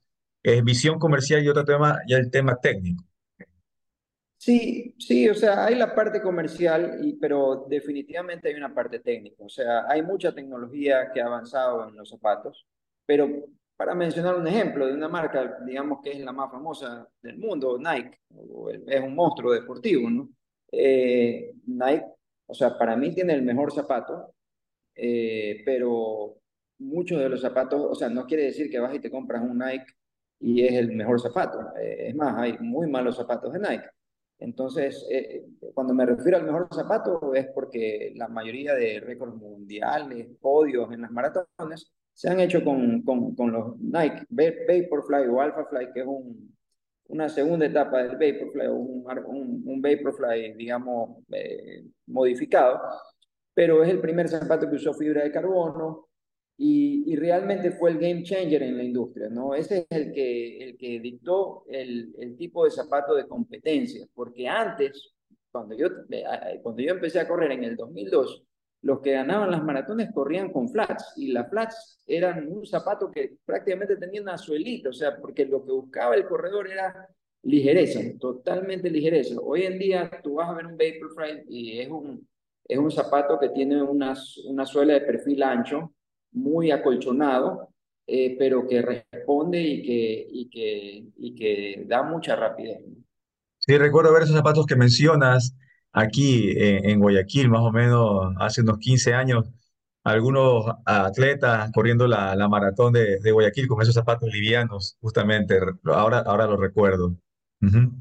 visión 0.63 0.97
comercial 0.99 1.43
y 1.43 1.49
otro 1.49 1.65
tema 1.65 1.99
ya 2.07 2.17
el 2.17 2.31
tema 2.31 2.55
técnico. 2.61 3.03
Sí, 4.45 4.93
sí, 4.99 5.29
o 5.29 5.35
sea, 5.35 5.65
hay 5.65 5.75
la 5.75 5.95
parte 5.95 6.21
comercial, 6.21 6.99
y, 7.01 7.13
pero 7.13 7.65
definitivamente 7.69 8.49
hay 8.49 8.55
una 8.55 8.73
parte 8.73 8.99
técnica. 8.99 9.41
O 9.45 9.49
sea, 9.49 9.85
hay 9.87 10.01
mucha 10.01 10.33
tecnología 10.35 11.11
que 11.13 11.21
ha 11.21 11.27
avanzado 11.27 11.87
en 11.87 11.95
los 11.95 12.09
zapatos, 12.09 12.67
pero 13.05 13.29
para 13.77 13.95
mencionar 13.95 14.35
un 14.35 14.45
ejemplo 14.47 14.85
de 14.85 14.93
una 14.93 15.07
marca, 15.07 15.59
digamos 15.65 15.99
que 16.03 16.11
es 16.11 16.19
la 16.19 16.33
más 16.33 16.51
famosa 16.51 17.07
del 17.21 17.37
mundo, 17.37 17.77
Nike, 17.77 18.19
es 18.87 19.01
un 19.01 19.15
monstruo 19.15 19.53
deportivo, 19.53 20.09
¿no? 20.09 20.29
Eh, 20.71 21.53
Nike, 21.65 22.05
o 22.47 22.53
sea, 22.53 22.77
para 22.77 22.97
mí 22.97 23.13
tiene 23.15 23.33
el 23.33 23.43
mejor 23.43 23.71
zapato, 23.71 24.35
eh, 24.95 25.61
pero 25.65 26.37
muchos 26.79 27.19
de 27.19 27.29
los 27.29 27.39
zapatos, 27.41 27.81
o 27.81 27.95
sea, 27.95 28.09
no 28.09 28.25
quiere 28.25 28.43
decir 28.45 28.69
que 28.69 28.79
vas 28.79 28.93
y 28.93 28.99
te 28.99 29.11
compras 29.11 29.41
un 29.41 29.57
Nike 29.59 29.85
y 30.39 30.65
es 30.65 30.73
el 30.73 30.91
mejor 30.91 31.21
zapato. 31.21 31.59
Eh, 31.79 32.09
es 32.09 32.15
más, 32.15 32.35
hay 32.37 32.57
muy 32.59 32.87
malos 32.87 33.15
zapatos 33.15 33.53
de 33.53 33.59
Nike. 33.59 33.85
Entonces, 34.39 35.05
cuando 35.73 35.93
me 35.93 36.05
refiero 36.05 36.37
al 36.37 36.43
mejor 36.43 36.67
zapato 36.73 37.33
es 37.33 37.47
porque 37.47 38.11
la 38.15 38.27
mayoría 38.27 38.73
de 38.75 38.99
récords 38.99 39.35
mundiales, 39.35 40.27
podios 40.41 40.91
en 40.91 41.01
las 41.01 41.11
maratones, 41.11 41.93
se 42.13 42.29
han 42.29 42.39
hecho 42.39 42.63
con, 42.63 43.01
con, 43.03 43.51
los 43.51 43.79
Nike. 43.79 44.25
Vaporfly 44.29 45.27
o 45.29 45.41
Alphafly, 45.41 45.91
que 45.93 46.01
es 46.01 46.05
un, 46.05 46.55
una 47.07 47.29
segunda 47.29 47.65
etapa 47.65 48.03
del 48.03 48.11
Vaporfly, 48.17 48.67
un, 48.67 49.05
un, 49.25 49.63
un 49.65 49.81
Vaporfly, 49.81 50.53
digamos, 50.53 51.17
eh, 51.31 51.83
modificado, 52.07 52.81
pero 53.53 53.83
es 53.83 53.89
el 53.89 53.99
primer 53.99 54.27
zapato 54.29 54.69
que 54.69 54.75
usó 54.75 54.93
fibra 54.93 55.23
de 55.23 55.31
carbono 55.31 56.09
y, 56.57 57.11
y, 57.11 57.15
realmente 57.15 57.71
fue 57.71 57.91
el 57.91 57.97
game 57.97 58.23
changer 58.23 58.61
en 58.61 58.77
la 58.77 58.83
industria, 58.83 59.27
¿no? 59.29 59.55
Ese 59.55 59.87
es 59.89 59.97
el 59.97 60.13
que, 60.13 60.57
el 60.63 60.77
que 60.77 60.99
dictó 60.99 61.65
el, 61.67 62.13
el 62.19 62.37
tipo 62.37 62.63
de 62.63 62.71
zapato 62.71 63.15
de 63.15 63.27
competencia, 63.27 64.05
porque 64.13 64.47
antes, 64.47 65.13
cuando 65.51 65.75
yo, 65.75 65.87
eh, 66.09 66.59
cuando 66.61 66.81
yo 66.81 66.91
empecé 66.91 67.19
a 67.19 67.27
correr 67.27 67.51
en 67.51 67.63
el 67.63 67.75
2002, 67.75 68.43
los 68.83 68.99
que 68.99 69.13
ganaban 69.13 69.49
las 69.49 69.63
maratones 69.63 70.11
corrían 70.13 70.51
con 70.51 70.69
flats 70.69 71.13
y 71.15 71.31
las 71.31 71.49
flats 71.49 72.03
eran 72.05 72.47
un 72.51 72.65
zapato 72.65 73.09
que 73.09 73.37
prácticamente 73.45 73.95
tenía 73.95 74.21
una 74.21 74.37
suelita, 74.37 74.89
o 74.89 74.93
sea, 74.93 75.17
porque 75.17 75.45
lo 75.45 75.65
que 75.65 75.71
buscaba 75.71 76.15
el 76.15 76.25
corredor 76.25 76.69
era 76.69 77.07
ligereza, 77.43 77.99
totalmente 78.19 78.89
ligereza. 78.89 79.39
Hoy 79.41 79.63
en 79.63 79.79
día 79.79 80.11
tú 80.21 80.35
vas 80.35 80.49
a 80.49 80.53
ver 80.53 80.65
un 80.65 80.77
Vaporfly 80.77 81.45
y 81.47 81.79
es 81.79 81.89
un, 81.89 82.27
es 82.65 82.77
un 82.77 82.91
zapato 82.91 83.39
que 83.39 83.49
tiene 83.49 83.81
una, 83.81 84.13
una 84.45 84.65
suela 84.65 84.93
de 84.93 85.01
perfil 85.01 85.43
ancho, 85.43 85.93
muy 86.33 86.71
acolchonado, 86.71 87.69
eh, 88.07 88.35
pero 88.37 88.67
que 88.67 88.81
responde 88.81 89.61
y 89.61 89.83
que, 89.83 90.27
y, 90.29 90.49
que, 90.49 91.05
y 91.17 91.35
que 91.35 91.85
da 91.87 92.03
mucha 92.03 92.35
rapidez. 92.35 92.83
Sí, 93.59 93.77
recuerdo 93.77 94.11
ver 94.11 94.23
esos 94.23 94.35
zapatos 94.35 94.65
que 94.65 94.75
mencionas 94.75 95.55
aquí 95.93 96.53
en, 96.55 96.99
Guayaquil, 96.99 97.49
más 97.49 97.61
o 97.61 97.71
menos 97.71 98.33
hace 98.39 98.61
unos 98.61 98.79
15 98.79 99.13
años, 99.13 99.45
algunos 100.03 100.65
atletas 100.85 101.71
corriendo 101.73 102.07
la, 102.07 102.35
la 102.35 102.49
maratón 102.49 102.91
de, 102.91 103.19
de, 103.19 103.31
Guayaquil 103.31 103.67
con 103.67 103.81
esos 103.81 103.93
zapatos 103.93 104.29
livianos, 104.33 104.97
justamente, 104.99 105.57
ahora, 105.85 106.19
ahora 106.25 106.45
lo 106.45 106.57
recuerdo. 106.57 107.15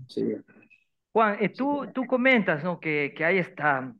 sí. 0.08 0.34
Juan, 1.12 1.36
eh, 1.40 1.50
tú, 1.50 1.86
tú 1.94 2.06
comentas 2.06 2.64
¿no? 2.64 2.80
que, 2.80 3.12
que 3.14 3.24
hay 3.24 3.38
esta, 3.38 3.94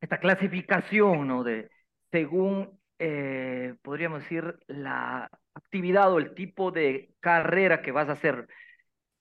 esta 0.00 0.18
clasificación 0.18 1.28
¿no? 1.28 1.44
de, 1.44 1.70
según, 2.10 2.80
eh, 3.06 3.74
podríamos 3.82 4.22
decir, 4.22 4.58
la 4.66 5.28
actividad 5.52 6.10
o 6.10 6.18
el 6.18 6.34
tipo 6.34 6.70
de 6.70 7.10
carrera 7.20 7.82
que 7.82 7.92
vas 7.92 8.08
a 8.08 8.12
hacer 8.12 8.48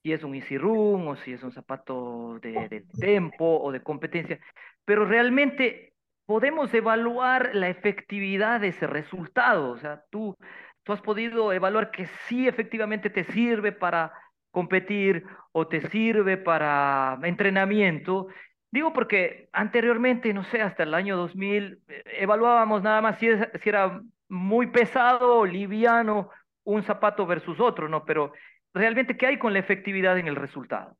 si 0.01 0.13
es 0.13 0.23
un 0.23 0.35
easy 0.35 0.57
run 0.57 1.05
o 1.09 1.17
si 1.17 1.33
es 1.33 1.43
un 1.43 1.51
zapato 1.51 2.39
de, 2.41 2.69
de 2.69 2.85
tempo 2.97 3.59
o 3.61 3.73
de 3.73 3.83
competencia, 3.83 4.39
pero 4.85 5.05
realmente 5.05 5.93
podemos 6.25 6.73
evaluar 6.73 7.53
la 7.53 7.67
efectividad 7.67 8.61
de 8.61 8.69
ese 8.69 8.87
resultado. 8.87 9.71
O 9.71 9.77
sea, 9.77 10.05
tú, 10.09 10.37
tú 10.83 10.93
has 10.93 11.01
podido 11.01 11.51
evaluar 11.51 11.91
que 11.91 12.05
sí 12.27 12.47
efectivamente 12.47 13.09
te 13.09 13.25
sirve 13.25 13.73
para 13.73 14.13
competir 14.51 15.25
o 15.51 15.67
te 15.67 15.81
sirve 15.89 16.37
para 16.37 17.19
entrenamiento. 17.23 18.27
Digo 18.73 18.91
porque 18.91 19.49
anteriormente, 19.53 20.33
no 20.33 20.43
sé, 20.45 20.59
hasta 20.63 20.81
el 20.81 20.95
año 20.95 21.15
2000, 21.15 21.79
eh, 21.87 22.03
evaluábamos 22.21 22.81
nada 22.81 23.01
más 23.01 23.19
si, 23.19 23.27
es, 23.27 23.39
si 23.61 23.69
era 23.69 24.01
muy 24.29 24.65
pesado 24.65 25.41
o 25.41 25.45
liviano 25.45 26.31
un 26.63 26.81
zapato 26.81 27.27
versus 27.27 27.59
otro, 27.59 27.87
¿no? 27.87 28.03
Pero 28.03 28.33
realmente 28.73 29.15
qué 29.15 29.27
hay 29.27 29.37
con 29.37 29.53
la 29.53 29.59
efectividad 29.59 30.17
en 30.17 30.27
el 30.27 30.35
resultado. 30.35 30.97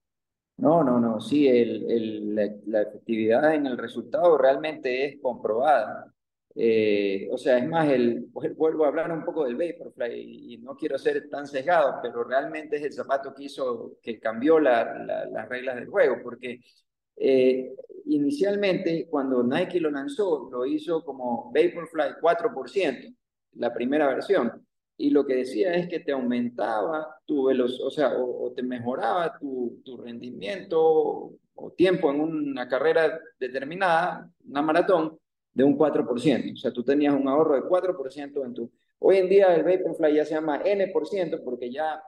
No, 0.58 0.84
no, 0.84 1.00
no, 1.00 1.20
sí, 1.20 1.48
el, 1.48 1.90
el, 1.90 2.36
la, 2.36 2.48
la, 2.68 2.82
efectividad 2.84 3.56
en 3.56 3.66
el 3.66 3.76
resultado 3.76 4.38
realmente 4.38 5.06
es 5.06 5.20
comprobada. 5.20 6.14
Eh, 6.54 7.28
o 7.32 7.40
sea, 7.40 7.58
es 7.58 7.68
más, 7.68 7.90
el, 7.90 8.28
vuelvo 8.56 8.86
a 8.86 8.90
hablar 8.90 9.12
un 9.12 9.26
poco 9.26 9.46
del 9.46 9.56
Vaporfly 9.56 10.14
y, 10.14 10.54
y, 10.54 10.58
no 10.60 10.76
quiero 10.76 11.00
ser 11.00 11.28
tan 11.28 11.48
sesgado, 11.48 11.98
pero 12.04 12.24
realmente 12.24 12.76
es 12.76 12.84
el 12.84 12.94
zapato 12.94 13.34
que 13.34 13.46
hizo, 13.46 13.94
que 14.00 14.20
cambió 14.20 14.60
la, 14.60 14.94
la, 14.94 15.26
las 15.26 15.50
reglas 15.50 15.78
del 15.78 15.88
juego, 15.88 16.18
porque 16.22 16.60
eh, 17.18 17.76
inicialmente 18.06 19.08
cuando 19.10 19.44
Nike 19.44 19.80
lo 19.80 19.92
lanzó, 19.92 20.50
lo 20.52 20.66
hizo 20.66 21.04
como 21.04 21.52
Vaporfly 21.54 22.16
4%, 22.22 23.16
la 23.54 23.74
primera 23.74 24.08
versión 24.08 24.66
y 24.98 25.10
lo 25.10 25.26
que 25.26 25.36
decía 25.36 25.74
es 25.74 25.88
que 25.88 26.00
te 26.00 26.12
aumentaba 26.12 27.18
tu 27.26 27.46
velocidad, 27.46 27.88
o 27.88 27.92
sea, 27.92 28.14
o, 28.18 28.52
te 28.56 28.62
mejoraba 28.62 29.38
tu, 29.40 29.82
tu, 29.84 29.98
rendimiento 29.98 31.34
o 31.56 31.72
tiempo 31.76 32.12
en 32.12 32.22
una 32.22 32.68
carrera 32.68 33.20
determinada, 33.40 34.30
una 34.48 34.62
maratón, 34.62 35.18
de 35.54 35.64
un 35.64 35.78
4%. 35.78 36.54
O 36.54 36.56
sea, 36.58 36.72
tú 36.72 36.84
tenías 36.84 37.14
un 37.14 37.28
ahorro 37.28 37.56
de 37.56 37.62
4% 37.64 38.46
en 38.46 38.54
tu... 38.54 38.72
Hoy 39.00 39.18
en 39.18 39.30
día 39.30 39.54
el 39.54 39.64
Vaporfly 39.64 40.16
ya 40.16 40.26
se 40.26 40.34
llama 40.34 40.62
N% 40.64 41.44
porque 41.44 41.72
ya 41.72 42.02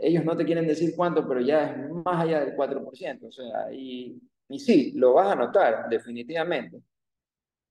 ellos 0.00 0.24
no 0.24 0.36
te 0.36 0.44
quieren 0.44 0.66
decir 0.66 0.94
cuánto, 0.96 1.26
pero 1.26 1.40
ya 1.40 1.70
es 1.70 1.90
más 1.90 2.24
allá 2.24 2.44
del 2.44 2.56
4%. 2.56 3.28
O 3.28 3.32
sea, 3.32 3.72
y, 3.72 4.20
y 4.48 4.58
sí, 4.58 4.92
lo 4.96 5.14
vas 5.14 5.28
a 5.28 5.34
notar 5.36 5.88
definitivamente. 5.88 6.82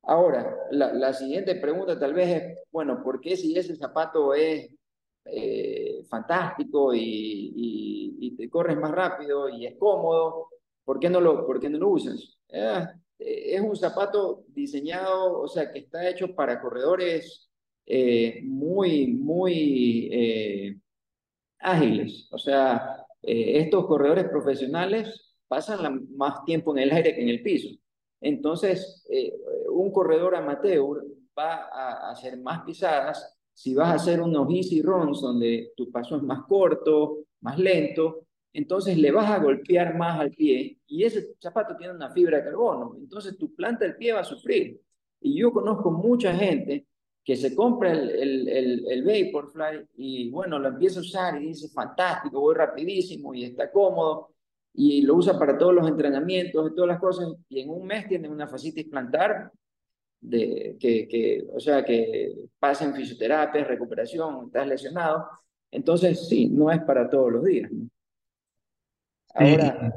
Ahora, 0.03 0.55
la, 0.71 0.93
la, 0.93 1.13
siguiente 1.13 1.55
pregunta 1.55 2.00
tal 2.00 2.13
vez 2.13 2.29
es, 2.29 2.59
bueno, 2.71 3.03
¿por 3.03 3.19
qué 3.19 3.36
si 3.36 3.57
ese 3.57 3.75
zapato 3.75 4.33
es 4.33 4.69
eh, 5.25 6.03
fantástico 6.09 6.93
y, 6.93 7.00
y, 7.01 8.17
y, 8.19 8.36
te 8.36 8.50
corres 8.50 8.77
más 8.77 8.91
rápido 8.91 9.50
y 9.50 9.65
es 9.65 9.75
cómodo, 9.77 10.50
¿por 10.86 11.00
qué 11.00 11.09
no 11.09 11.19
lo, 11.19 11.45
por 11.45 11.59
qué 11.59 11.69
no 11.69 11.77
lo 11.77 11.89
usas? 11.89 12.38
Eh, 12.48 12.86
es 13.19 13.62
un 13.62 13.75
zapato 13.75 14.45
diseñado, 14.48 15.41
o 15.41 15.48
sea, 15.48 15.71
que 15.71 15.79
está 15.79 16.07
hecho 16.09 16.33
para 16.33 16.62
corredores 16.62 17.50
eh, 17.86 18.39
muy, 18.43 19.07
muy 19.07 20.09
eh, 20.12 20.77
ágiles. 21.60 22.28
O 22.32 22.38
sea, 22.38 23.06
estos 23.22 23.86
corredores 23.86 24.25
profesionales 24.30 25.36
pasan 25.48 25.84
la, 25.84 25.89
más 26.16 26.44
tiempo 26.46 26.75
en 26.75 26.84
el 26.84 26.92
aire 26.92 27.16
que 27.16 27.22
en 27.22 27.30
el 27.30 27.44
piso. 27.44 27.70
Entonces, 28.22 29.06
eh, 29.10 29.34
un 29.72 29.92
corredor 29.92 30.36
amateur 30.36 31.04
va 31.38 31.70
a 31.72 32.12
hacer 32.12 32.38
más 32.38 32.63
pisadas 32.63 33.39
si 33.60 33.75
vas 33.75 33.89
a 33.89 33.96
hacer 33.96 34.22
unos 34.22 34.50
easy 34.54 34.82
runs 34.82 35.20
donde 35.20 35.74
tu 35.75 35.92
paso 35.92 36.16
es 36.16 36.24
más 36.24 36.44
corto, 36.48 37.25
más 37.42 37.60
lento, 37.60 38.25
entonces 38.54 38.98
le 38.98 39.12
vas 39.12 39.30
a 39.30 39.39
golpear 39.39 39.98
más 39.98 40.18
al 40.18 40.32
pie 40.32 40.80
y 40.88 41.04
ese 41.04 41.36
zapato 41.42 41.75
tiene 41.75 41.94
una 41.94 42.10
fibra 42.10 42.38
de 42.38 42.46
carbono, 42.46 42.96
entonces 42.98 43.38
tu 43.38 43.54
planta 43.54 43.84
del 43.84 43.98
pie 43.98 44.13
va 44.13 44.22
a 44.22 44.24
sufrir. 44.24 44.82
Y 45.20 45.38
yo 45.38 45.51
conozco 45.51 45.92
mucha 45.92 46.34
gente 46.34 46.88
que 47.29 47.38
se 47.38 47.53
compra 47.53 47.91
el, 47.91 48.09
el, 48.09 48.50
el, 48.50 48.86
el 48.89 49.03
Vaporfly 49.03 49.88
y 49.98 50.31
bueno, 50.31 50.57
lo 50.57 50.69
empieza 50.69 50.98
a 50.98 51.03
usar 51.03 51.39
y 51.39 51.50
dice, 51.50 51.69
fantástico, 51.69 52.39
voy 52.39 52.55
rapidísimo 52.55 53.36
y 53.36 53.43
está 53.43 53.71
cómodo, 53.71 54.31
y 54.74 55.03
lo 55.03 55.13
usa 55.13 55.38
para 55.38 55.55
todos 55.55 55.75
los 55.75 55.88
entrenamientos 55.88 56.71
y 56.71 56.74
todas 56.74 56.88
las 56.88 57.00
cosas, 57.00 57.27
y 57.48 57.59
en 57.59 57.69
un 57.69 57.86
mes 57.86 58.07
tiene 58.07 58.29
una 58.29 58.48
fascitis 58.48 58.88
plantar, 58.88 59.51
de, 60.19 60.75
que, 60.79 61.07
que, 61.07 61.45
o 61.53 61.59
sea, 61.59 61.86
que 61.86 62.48
pasa 62.57 62.86
en 62.86 62.95
fisioterapia, 62.95 63.63
recuperación, 63.63 64.48
estás 64.48 64.67
lesionado. 64.67 65.29
Entonces, 65.69 66.27
sí, 66.27 66.50
no 66.50 66.71
es 66.71 66.81
para 66.81 67.07
todos 67.07 67.31
los 67.31 67.45
días. 67.45 67.71
¿no? 67.71 67.89
Ahora, 69.36 69.93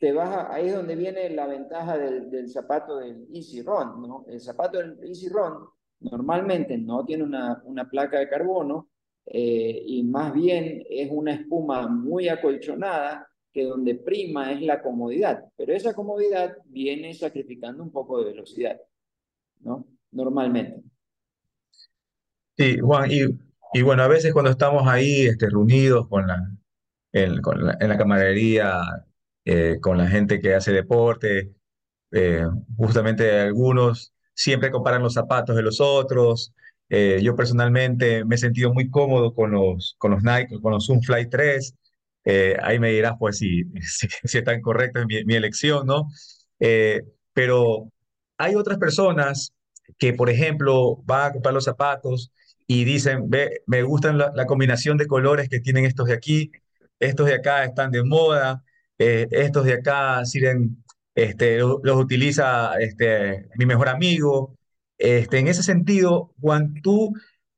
te 0.00 0.12
vas 0.12 0.28
a, 0.28 0.52
ahí 0.52 0.66
es 0.66 0.74
donde 0.74 0.96
viene 0.96 1.30
la 1.30 1.46
ventaja 1.46 1.96
del, 1.96 2.28
del, 2.28 2.50
zapato 2.50 2.96
del 2.96 3.28
Easy 3.32 3.62
Run, 3.62 4.02
¿no? 4.02 4.24
El 4.26 4.40
zapato 4.40 4.78
del 4.78 4.98
Easy 5.04 5.28
Run 5.28 5.77
normalmente 6.00 6.78
no 6.78 7.04
tiene 7.04 7.24
una, 7.24 7.62
una 7.64 7.88
placa 7.88 8.18
de 8.18 8.28
carbono 8.28 8.88
eh, 9.26 9.82
y 9.86 10.04
más 10.04 10.32
bien 10.32 10.84
es 10.88 11.08
una 11.10 11.34
espuma 11.34 11.88
muy 11.88 12.28
acolchonada 12.28 13.28
que 13.52 13.64
donde 13.64 13.94
prima 13.94 14.52
es 14.52 14.62
la 14.62 14.80
comodidad, 14.82 15.44
pero 15.56 15.72
esa 15.72 15.94
comodidad 15.94 16.56
viene 16.66 17.14
sacrificando 17.14 17.82
un 17.82 17.90
poco 17.90 18.18
de 18.18 18.32
velocidad, 18.32 18.80
¿no? 19.60 19.86
Normalmente. 20.12 20.82
Sí, 22.56 22.78
Juan, 22.78 23.10
y, 23.10 23.20
y 23.72 23.82
bueno, 23.82 24.02
a 24.02 24.08
veces 24.08 24.32
cuando 24.32 24.50
estamos 24.50 24.86
ahí 24.86 25.26
este, 25.26 25.48
reunidos 25.48 26.08
con 26.08 26.26
la, 26.26 26.50
en 27.12 27.88
la 27.88 27.98
camaradería, 27.98 28.80
eh, 29.44 29.78
con 29.80 29.98
la 29.98 30.06
gente 30.08 30.40
que 30.40 30.54
hace 30.54 30.72
deporte, 30.72 31.54
eh, 32.10 32.44
justamente 32.76 33.40
algunos 33.40 34.14
siempre 34.38 34.70
comparan 34.70 35.02
los 35.02 35.14
zapatos 35.14 35.56
de 35.56 35.62
los 35.62 35.80
otros 35.80 36.52
Eh, 36.90 37.20
yo 37.22 37.36
personalmente 37.36 38.24
me 38.24 38.36
he 38.36 38.38
sentido 38.38 38.72
muy 38.72 38.88
cómodo 38.90 39.34
con 39.34 39.50
los, 39.50 39.94
con 39.98 40.10
los 40.12 40.22
Nike, 40.22 40.58
con 40.62 40.72
los 40.72 40.86
Zoom 40.86 41.02
Fly 41.02 41.28
3. 41.28 41.74
Eh, 42.24 42.56
ahí 42.62 42.78
me 42.78 42.90
dirás, 42.92 43.14
pues, 43.18 43.38
si, 43.38 43.64
si, 43.82 44.08
si 44.24 44.38
está 44.38 44.54
incorrecta 44.54 45.04
mi, 45.06 45.22
mi 45.24 45.34
elección, 45.34 45.86
¿no? 45.86 46.08
Eh, 46.60 47.02
pero 47.32 47.92
hay 48.38 48.54
otras 48.54 48.78
personas 48.78 49.52
que, 49.98 50.12
por 50.14 50.30
ejemplo, 50.30 50.96
van 51.04 51.30
a 51.30 51.32
comprar 51.32 51.54
los 51.54 51.64
zapatos 51.64 52.32
y 52.66 52.84
dicen, 52.84 53.28
ve, 53.30 53.62
me 53.66 53.82
gustan 53.82 54.18
la, 54.18 54.32
la 54.34 54.46
combinación 54.46 54.96
de 54.98 55.06
colores 55.06 55.48
que 55.48 55.60
tienen 55.60 55.84
estos 55.84 56.06
de 56.06 56.14
aquí, 56.14 56.50
estos 56.98 57.26
de 57.26 57.34
acá 57.34 57.64
están 57.64 57.90
de 57.90 58.02
moda, 58.04 58.62
eh, 58.98 59.26
estos 59.30 59.64
de 59.64 59.74
acá 59.74 60.24
sirven, 60.24 60.82
este, 61.22 61.58
lo- 61.58 61.80
los 61.82 61.96
utiliza 61.98 62.74
este, 62.80 63.48
mi 63.56 63.66
mejor 63.66 63.88
amigo. 63.88 64.56
Este, 64.98 65.38
en 65.38 65.48
ese 65.48 65.62
sentido, 65.62 66.34
Juan, 66.40 66.74
tú, 66.82 67.14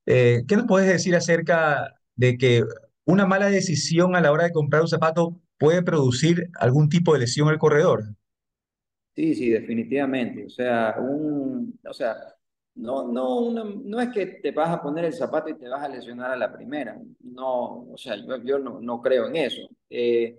eh, 0.07 0.43
¿qué 0.49 0.57
nos 0.57 0.67
puedes 0.67 0.89
decir 0.89 1.17
acerca 1.17 1.95
de 2.17 2.37
que 2.39 2.65
una 3.05 3.27
mala 3.27 3.49
decisión 3.51 4.17
a 4.17 4.21
la 4.21 4.33
hora 4.33 4.45
de 4.45 4.53
comprar 4.53 4.83
un 4.83 4.89
zapato 4.89 5.41
puede 5.59 5.83
producir 5.83 6.51
algún 6.59 6.89
tipo 6.89 7.13
de 7.15 7.21
lesión 7.21 7.49
al 7.49 7.59
corredor? 7.59 8.05
Sí, 9.15 9.35
sí, 9.35 9.51
definitivamente. 9.51 10.47
O 10.47 10.51
sea, 10.51 10.97
un, 10.99 11.79
o 11.87 11.93
sea, 11.93 12.17
no, 12.77 13.07
no, 13.09 13.51
no 13.51 14.01
es 14.01 14.09
que 14.11 14.27
te 14.27 14.53
vas 14.53 14.71
a 14.71 14.81
poner 14.83 15.05
el 15.05 15.13
zapato 15.13 15.49
y 15.51 15.59
te 15.59 15.69
vas 15.69 15.83
a 15.83 15.89
lesionar 15.89 16.31
a 16.31 16.37
la 16.37 16.53
primera. 16.53 16.97
No, 17.21 17.83
o 17.93 17.97
sea, 17.99 18.17
yo, 18.17 18.37
yo 18.43 18.59
no, 18.59 18.81
no 18.81 19.01
creo 19.03 19.27
en 19.29 19.37
eso. 19.37 19.63
Eh, 19.91 20.39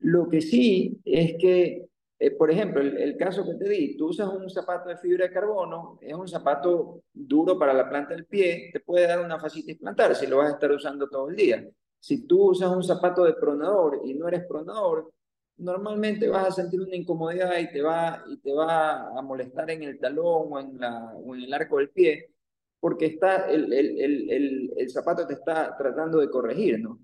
lo 0.00 0.28
que 0.28 0.42
sí 0.42 1.00
es 1.04 1.34
que, 1.40 1.88
eh, 2.22 2.30
por 2.30 2.52
ejemplo, 2.52 2.80
el, 2.80 2.98
el 2.98 3.16
caso 3.16 3.44
que 3.44 3.54
te 3.54 3.68
di, 3.68 3.96
tú 3.96 4.10
usas 4.10 4.28
un 4.28 4.48
zapato 4.48 4.88
de 4.88 4.96
fibra 4.96 5.26
de 5.26 5.32
carbono, 5.32 5.98
es 6.00 6.14
un 6.14 6.28
zapato 6.28 7.02
duro 7.12 7.58
para 7.58 7.74
la 7.74 7.88
planta 7.88 8.14
del 8.14 8.26
pie, 8.26 8.70
te 8.72 8.78
puede 8.78 9.08
dar 9.08 9.24
una 9.24 9.40
fascitis 9.40 9.76
plantar 9.76 10.14
si 10.14 10.28
lo 10.28 10.36
vas 10.36 10.50
a 10.50 10.52
estar 10.52 10.70
usando 10.70 11.08
todo 11.08 11.30
el 11.30 11.34
día. 11.34 11.68
Si 11.98 12.24
tú 12.24 12.50
usas 12.50 12.70
un 12.70 12.84
zapato 12.84 13.24
de 13.24 13.32
pronador 13.32 14.02
y 14.04 14.14
no 14.14 14.28
eres 14.28 14.44
pronador, 14.46 15.12
normalmente 15.56 16.28
vas 16.28 16.46
a 16.46 16.52
sentir 16.52 16.80
una 16.80 16.94
incomodidad 16.94 17.58
y 17.58 17.72
te 17.72 17.82
va, 17.82 18.22
y 18.28 18.36
te 18.36 18.52
va 18.52 19.18
a 19.18 19.20
molestar 19.22 19.68
en 19.72 19.82
el 19.82 19.98
talón 19.98 20.46
o 20.48 20.60
en 20.60 20.78
la, 20.78 21.14
o 21.16 21.34
en 21.34 21.42
el 21.42 21.52
arco 21.52 21.78
del 21.78 21.90
pie, 21.90 22.30
porque 22.78 23.06
está, 23.06 23.50
el, 23.50 23.72
el, 23.72 24.00
el, 24.00 24.72
el, 24.76 24.90
zapato 24.90 25.26
te 25.26 25.34
está 25.34 25.76
tratando 25.76 26.20
de 26.20 26.30
corregir, 26.30 26.78
¿no? 26.78 27.00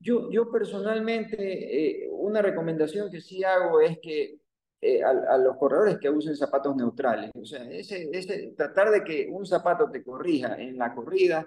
Yo, 0.00 0.28
yo 0.32 0.50
personalmente, 0.50 1.36
eh, 1.36 2.08
una 2.10 2.42
recomendación 2.42 3.12
que 3.12 3.20
sí 3.20 3.44
hago 3.44 3.80
es 3.80 3.98
que 4.00 4.39
eh, 4.82 5.02
a, 5.02 5.36
los 5.36 5.58
corredores 5.58 5.98
que 5.98 6.08
usen 6.08 6.34
zapatos 6.34 6.74
neutrales, 6.74 7.30
o 7.34 7.44
sea, 7.44 7.70
ese, 7.70 8.08
ese, 8.12 8.54
tratar 8.56 8.90
de 8.90 9.04
que 9.04 9.28
un 9.30 9.44
zapato 9.44 9.90
te 9.90 10.02
corrija 10.02 10.56
en 10.56 10.78
la 10.78 10.94
corrida 10.94 11.46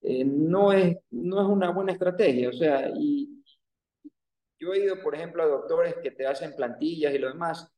eh, 0.00 0.24
no 0.24 0.72
es, 0.72 0.96
no 1.10 1.40
es 1.40 1.46
una 1.46 1.70
buena 1.70 1.92
estrategia, 1.92 2.48
o 2.48 2.52
sea, 2.52 2.90
y 2.96 3.40
yo 4.58 4.74
he 4.74 4.84
ido, 4.84 5.00
por 5.00 5.14
ejemplo, 5.14 5.44
a 5.44 5.46
doctores 5.46 5.94
que 6.02 6.10
te 6.10 6.26
hacen 6.26 6.56
plantillas 6.56 7.14
y 7.14 7.18
lo 7.18 7.28
demás, 7.28 7.68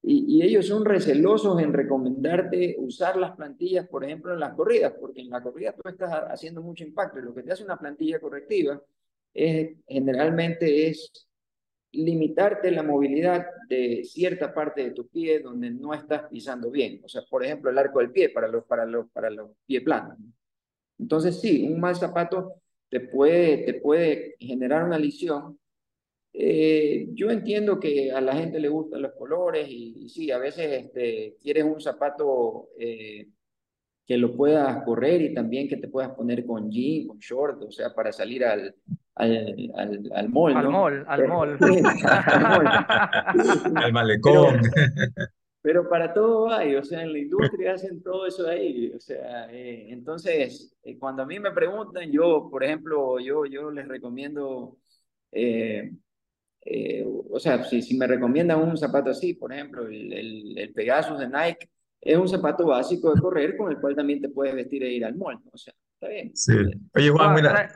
y, 0.00 0.38
y 0.38 0.42
ellos 0.42 0.66
son 0.66 0.86
recelosos 0.86 1.60
en 1.60 1.74
recomendarte 1.74 2.76
usar 2.78 3.18
las 3.18 3.36
plantillas, 3.36 3.86
por 3.88 4.04
ejemplo, 4.04 4.32
en 4.32 4.40
las 4.40 4.54
corridas, 4.54 4.94
porque 4.98 5.20
en 5.20 5.28
la 5.30 5.42
corrida 5.42 5.74
tú 5.74 5.86
estás 5.86 6.12
haciendo 6.30 6.62
mucho 6.62 6.82
impacto 6.82 7.18
y 7.18 7.22
lo 7.22 7.34
que 7.34 7.42
te 7.42 7.52
hace 7.52 7.64
una 7.64 7.78
plantilla 7.78 8.20
correctiva 8.20 8.80
es, 9.34 9.76
generalmente 9.86 10.88
es 10.88 11.25
limitarte 11.96 12.70
la 12.70 12.82
movilidad 12.82 13.46
de 13.68 14.04
cierta 14.04 14.52
parte 14.52 14.82
de 14.82 14.90
tu 14.92 15.08
pie 15.08 15.40
donde 15.40 15.70
no 15.70 15.94
estás 15.94 16.22
pisando 16.30 16.70
bien. 16.70 17.00
O 17.04 17.08
sea, 17.08 17.22
por 17.28 17.44
ejemplo, 17.44 17.70
el 17.70 17.78
arco 17.78 18.00
del 18.00 18.12
pie 18.12 18.30
para 18.30 18.48
los, 18.48 18.64
para 18.64 18.84
los, 18.86 19.10
para 19.10 19.30
los 19.30 19.50
pies 19.66 19.82
planos. 19.82 20.18
Entonces, 20.98 21.40
sí, 21.40 21.66
un 21.66 21.80
mal 21.80 21.96
zapato 21.96 22.54
te 22.88 23.00
puede, 23.00 23.58
te 23.58 23.74
puede 23.74 24.36
generar 24.38 24.84
una 24.84 24.98
lesión. 24.98 25.58
Eh, 26.32 27.08
yo 27.14 27.30
entiendo 27.30 27.80
que 27.80 28.12
a 28.12 28.20
la 28.20 28.34
gente 28.34 28.60
le 28.60 28.68
gustan 28.68 29.02
los 29.02 29.12
colores 29.14 29.66
y, 29.68 30.04
y 30.04 30.08
sí, 30.08 30.30
a 30.30 30.38
veces 30.38 30.84
este, 30.84 31.36
quieres 31.40 31.64
un 31.64 31.80
zapato 31.80 32.68
eh, 32.78 33.28
que 34.06 34.16
lo 34.16 34.36
puedas 34.36 34.84
correr 34.84 35.22
y 35.22 35.34
también 35.34 35.68
que 35.68 35.78
te 35.78 35.88
puedas 35.88 36.10
poner 36.10 36.46
con 36.46 36.70
jean, 36.70 37.08
con 37.08 37.18
short, 37.18 37.62
o 37.62 37.70
sea, 37.70 37.94
para 37.94 38.12
salir 38.12 38.44
al, 38.44 38.74
al, 39.16 39.72
al, 39.76 40.10
al 40.14 40.28
mall, 40.28 40.56
Al 40.56 40.64
¿no? 40.64 40.70
mall, 40.70 41.04
al 41.08 41.26
mall. 41.28 41.58
al 41.60 42.42
mall. 42.42 42.66
Al 43.82 43.92
malecón. 43.92 44.60
Pero, 44.62 45.26
pero 45.62 45.88
para 45.88 46.12
todo 46.12 46.52
hay, 46.52 46.76
o 46.76 46.84
sea, 46.84 47.02
en 47.02 47.12
la 47.12 47.18
industria 47.18 47.72
hacen 47.72 48.02
todo 48.02 48.26
eso 48.26 48.46
ahí, 48.46 48.92
o 48.94 49.00
sea, 49.00 49.50
eh, 49.50 49.86
entonces, 49.88 50.76
eh, 50.82 50.96
cuando 50.98 51.22
a 51.22 51.26
mí 51.26 51.40
me 51.40 51.50
preguntan, 51.50 52.10
yo, 52.12 52.48
por 52.50 52.62
ejemplo, 52.62 53.18
yo, 53.18 53.46
yo 53.46 53.70
les 53.70 53.88
recomiendo, 53.88 54.76
eh, 55.32 55.92
eh, 56.60 57.04
o 57.06 57.40
sea, 57.40 57.64
si, 57.64 57.82
si 57.82 57.96
me 57.96 58.06
recomiendan 58.06 58.60
un 58.60 58.76
zapato 58.76 59.10
así, 59.10 59.34
por 59.34 59.52
ejemplo, 59.52 59.86
el, 59.86 60.12
el, 60.12 60.58
el 60.58 60.72
Pegasus 60.72 61.18
de 61.18 61.28
Nike, 61.28 61.70
es 62.00 62.16
un 62.16 62.28
zapato 62.28 62.66
básico 62.66 63.12
de 63.14 63.20
correr 63.20 63.56
con 63.56 63.70
el 63.72 63.80
cual 63.80 63.96
también 63.96 64.20
te 64.20 64.28
puedes 64.28 64.54
vestir 64.54 64.84
e 64.84 64.92
ir 64.92 65.04
al 65.04 65.16
mall, 65.16 65.40
¿no? 65.42 65.50
o 65.52 65.58
sea, 65.58 65.74
está 65.94 66.08
bien. 66.08 66.30
Sí. 66.36 66.52
Oye, 66.94 67.08
Juan, 67.10 67.32
Juan, 67.32 67.34
mira, 67.34 67.72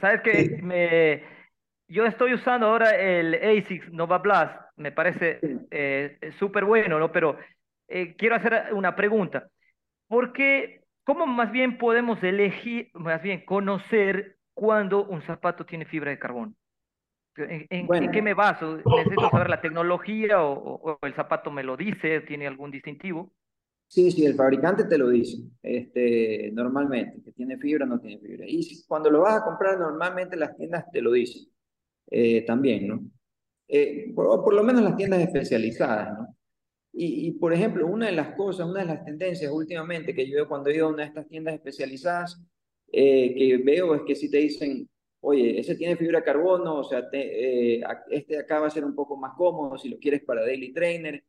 ¿sabes, 0.00 0.22
sí, 0.22 0.22
que 0.22 0.58
me, 0.62 1.22
yo 1.88 2.06
estoy 2.06 2.34
usando 2.34 2.66
ahora 2.66 2.90
el 2.96 3.34
ASICS 3.34 3.92
Nova 3.92 4.18
Blast, 4.18 4.60
me 4.76 4.92
parece 4.92 5.46
eh, 5.70 6.18
súper 6.38 6.64
bueno, 6.64 6.98
¿no? 6.98 7.12
Pero 7.12 7.38
eh, 7.88 8.16
quiero 8.16 8.36
hacer 8.36 8.72
una 8.74 8.96
pregunta. 8.96 9.48
¿Por 10.08 10.32
qué, 10.32 10.82
cómo 11.04 11.26
más 11.26 11.52
bien 11.52 11.78
podemos 11.78 12.22
elegir, 12.22 12.90
más 12.94 13.22
bien 13.22 13.44
conocer 13.44 14.38
cuando 14.54 15.04
un 15.06 15.22
zapato 15.22 15.66
tiene 15.66 15.86
fibra 15.86 16.10
de 16.10 16.18
carbono? 16.18 16.54
¿En, 17.36 17.66
en- 17.70 17.92
en 18.00 18.10
qué 18.10 18.22
me 18.22 18.34
baso? 18.34 18.78
¿Necesito 18.88 19.28
saber 19.30 19.50
la 19.50 19.60
tecnología 19.60 20.42
o, 20.42 20.52
o- 20.54 20.98
o 21.00 21.06
el 21.06 21.14
zapato 21.14 21.50
me 21.50 21.62
lo 21.64 21.76
dice? 21.76 22.20
¿Tiene 22.22 22.46
algún 22.46 22.70
distintivo? 22.70 23.32
Sí, 23.88 24.10
sí, 24.10 24.24
el 24.26 24.34
fabricante 24.34 24.84
te 24.84 24.98
lo 24.98 25.08
dice, 25.08 25.38
este, 25.62 26.50
normalmente, 26.52 27.22
que 27.22 27.32
tiene 27.32 27.56
fibra 27.56 27.84
o 27.84 27.88
no 27.88 28.00
tiene 28.00 28.18
fibra. 28.18 28.44
Y 28.46 28.84
cuando 28.86 29.10
lo 29.10 29.20
vas 29.22 29.40
a 29.40 29.44
comprar, 29.44 29.78
normalmente 29.78 30.36
las 30.36 30.56
tiendas 30.56 30.90
te 30.90 31.00
lo 31.00 31.12
dicen 31.12 31.46
eh, 32.10 32.42
también, 32.46 32.88
¿no? 32.88 33.02
Eh, 33.68 34.12
por, 34.14 34.44
por 34.44 34.54
lo 34.54 34.64
menos 34.64 34.82
las 34.84 34.96
tiendas 34.96 35.20
especializadas, 35.22 36.18
¿no? 36.18 36.36
Y, 36.92 37.28
y, 37.28 37.32
por 37.32 37.52
ejemplo, 37.54 37.86
una 37.86 38.06
de 38.06 38.12
las 38.12 38.34
cosas, 38.36 38.66
una 38.68 38.80
de 38.80 38.86
las 38.86 39.04
tendencias 39.04 39.52
últimamente 39.52 40.14
que 40.14 40.28
yo 40.28 40.36
veo 40.36 40.48
cuando 40.48 40.70
he 40.70 40.76
ido 40.76 40.86
a 40.88 40.90
una 40.90 41.02
de 41.04 41.08
estas 41.10 41.28
tiendas 41.28 41.54
especializadas, 41.54 42.42
eh, 42.92 43.34
que 43.36 43.58
veo 43.64 43.94
es 43.96 44.02
que 44.06 44.14
si 44.16 44.30
te 44.30 44.38
dicen, 44.38 44.88
oye, 45.20 45.60
ese 45.60 45.76
tiene 45.76 45.96
fibra 45.96 46.20
de 46.20 46.24
carbono, 46.26 46.76
o 46.80 46.84
sea, 46.84 47.08
te- 47.10 47.76
eh, 47.80 47.84
este 48.10 48.38
acá 48.38 48.60
va 48.60 48.68
a 48.68 48.70
ser 48.70 48.84
un 48.84 48.94
poco 48.94 49.16
más 49.16 49.34
cómodo 49.36 49.78
si 49.78 49.88
lo 49.90 49.98
quieres 49.98 50.22
para 50.24 50.42
daily 50.42 50.72
trainer. 50.74 51.24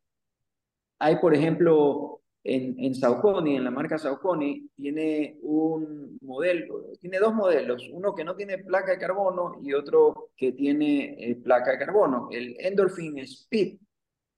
Hay, 0.99 1.17
por 1.17 1.33
ejemplo, 1.35 2.21
en, 2.47 2.75
en 2.79 2.95
Saucony, 2.95 3.57
en 3.57 3.65
la 3.65 3.71
marca 3.71 3.97
Saucony, 3.97 4.69
tiene 4.75 5.37
un 5.41 6.17
modelo, 6.21 6.93
tiene 6.99 7.19
dos 7.19 7.33
modelos, 7.33 7.89
uno 7.91 8.15
que 8.15 8.23
no 8.23 8.35
tiene 8.35 8.59
placa 8.59 8.91
de 8.91 8.97
carbono 8.97 9.59
y 9.61 9.73
otro 9.73 10.29
que 10.35 10.53
tiene 10.53 11.15
eh, 11.19 11.35
placa 11.35 11.71
de 11.71 11.79
carbono. 11.79 12.29
El 12.31 12.55
Endorphin 12.59 13.19
Speed 13.19 13.77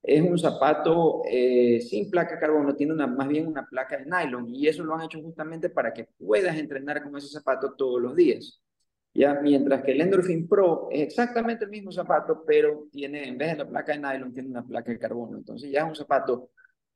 es 0.01 0.21
un 0.21 0.39
zapato 0.39 1.21
eh, 1.29 1.81
sin 1.81 2.09
placa 2.09 2.35
de 2.35 2.41
carbono, 2.41 2.75
tiene 2.75 2.93
una, 2.93 3.05
más 3.05 3.27
bien 3.27 3.45
una 3.45 3.67
placa 3.67 3.97
de 3.97 4.05
nylon 4.05 4.55
y 4.55 4.67
eso 4.67 4.83
lo 4.83 4.95
han 4.95 5.03
hecho 5.03 5.21
justamente 5.21 5.69
para 5.69 5.93
que 5.93 6.05
puedas 6.17 6.57
entrenar 6.57 7.03
con 7.03 7.15
ese 7.15 7.27
zapato 7.27 7.73
todos 7.73 8.01
los 8.01 8.15
días. 8.15 8.59
Ya, 9.13 9.35
mientras 9.35 9.83
que 9.83 9.91
el 9.91 10.01
Endorphin 10.01 10.47
Pro 10.47 10.87
es 10.91 11.01
exactamente 11.01 11.65
el 11.65 11.71
mismo 11.71 11.91
zapato, 11.91 12.43
pero 12.45 12.87
tiene, 12.91 13.27
en 13.27 13.37
vez 13.37 13.51
de 13.51 13.57
la 13.57 13.69
placa 13.69 13.91
de 13.91 13.99
nylon, 13.99 14.33
tiene 14.33 14.49
una 14.49 14.65
placa 14.65 14.91
de 14.91 14.99
carbono. 14.99 15.37
Entonces 15.37 15.69
ya 15.71 15.81
es 15.81 15.89
un 15.89 15.95
zapato 15.95 16.49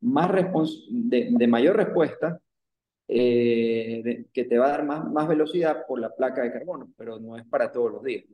más 0.04 0.30
respons 0.32 0.88
de, 0.90 1.30
de 1.32 1.48
mayor 1.48 1.78
respuesta, 1.78 2.40
eh, 3.08 4.02
de- 4.04 4.28
que 4.34 4.46
te 4.46 4.58
va 4.60 4.68
a 4.68 4.70
dar 4.72 4.86
más, 4.86 5.06
más 5.12 5.28
velocidad 5.28 5.86
por 5.88 6.00
la 6.02 6.16
placa 6.16 6.44
de 6.44 6.54
carbono, 6.54 6.90
pero 6.98 7.20
no 7.20 7.38
es 7.38 7.46
para 7.48 7.72
todos 7.72 7.92
los 7.94 8.04
días. 8.04 8.26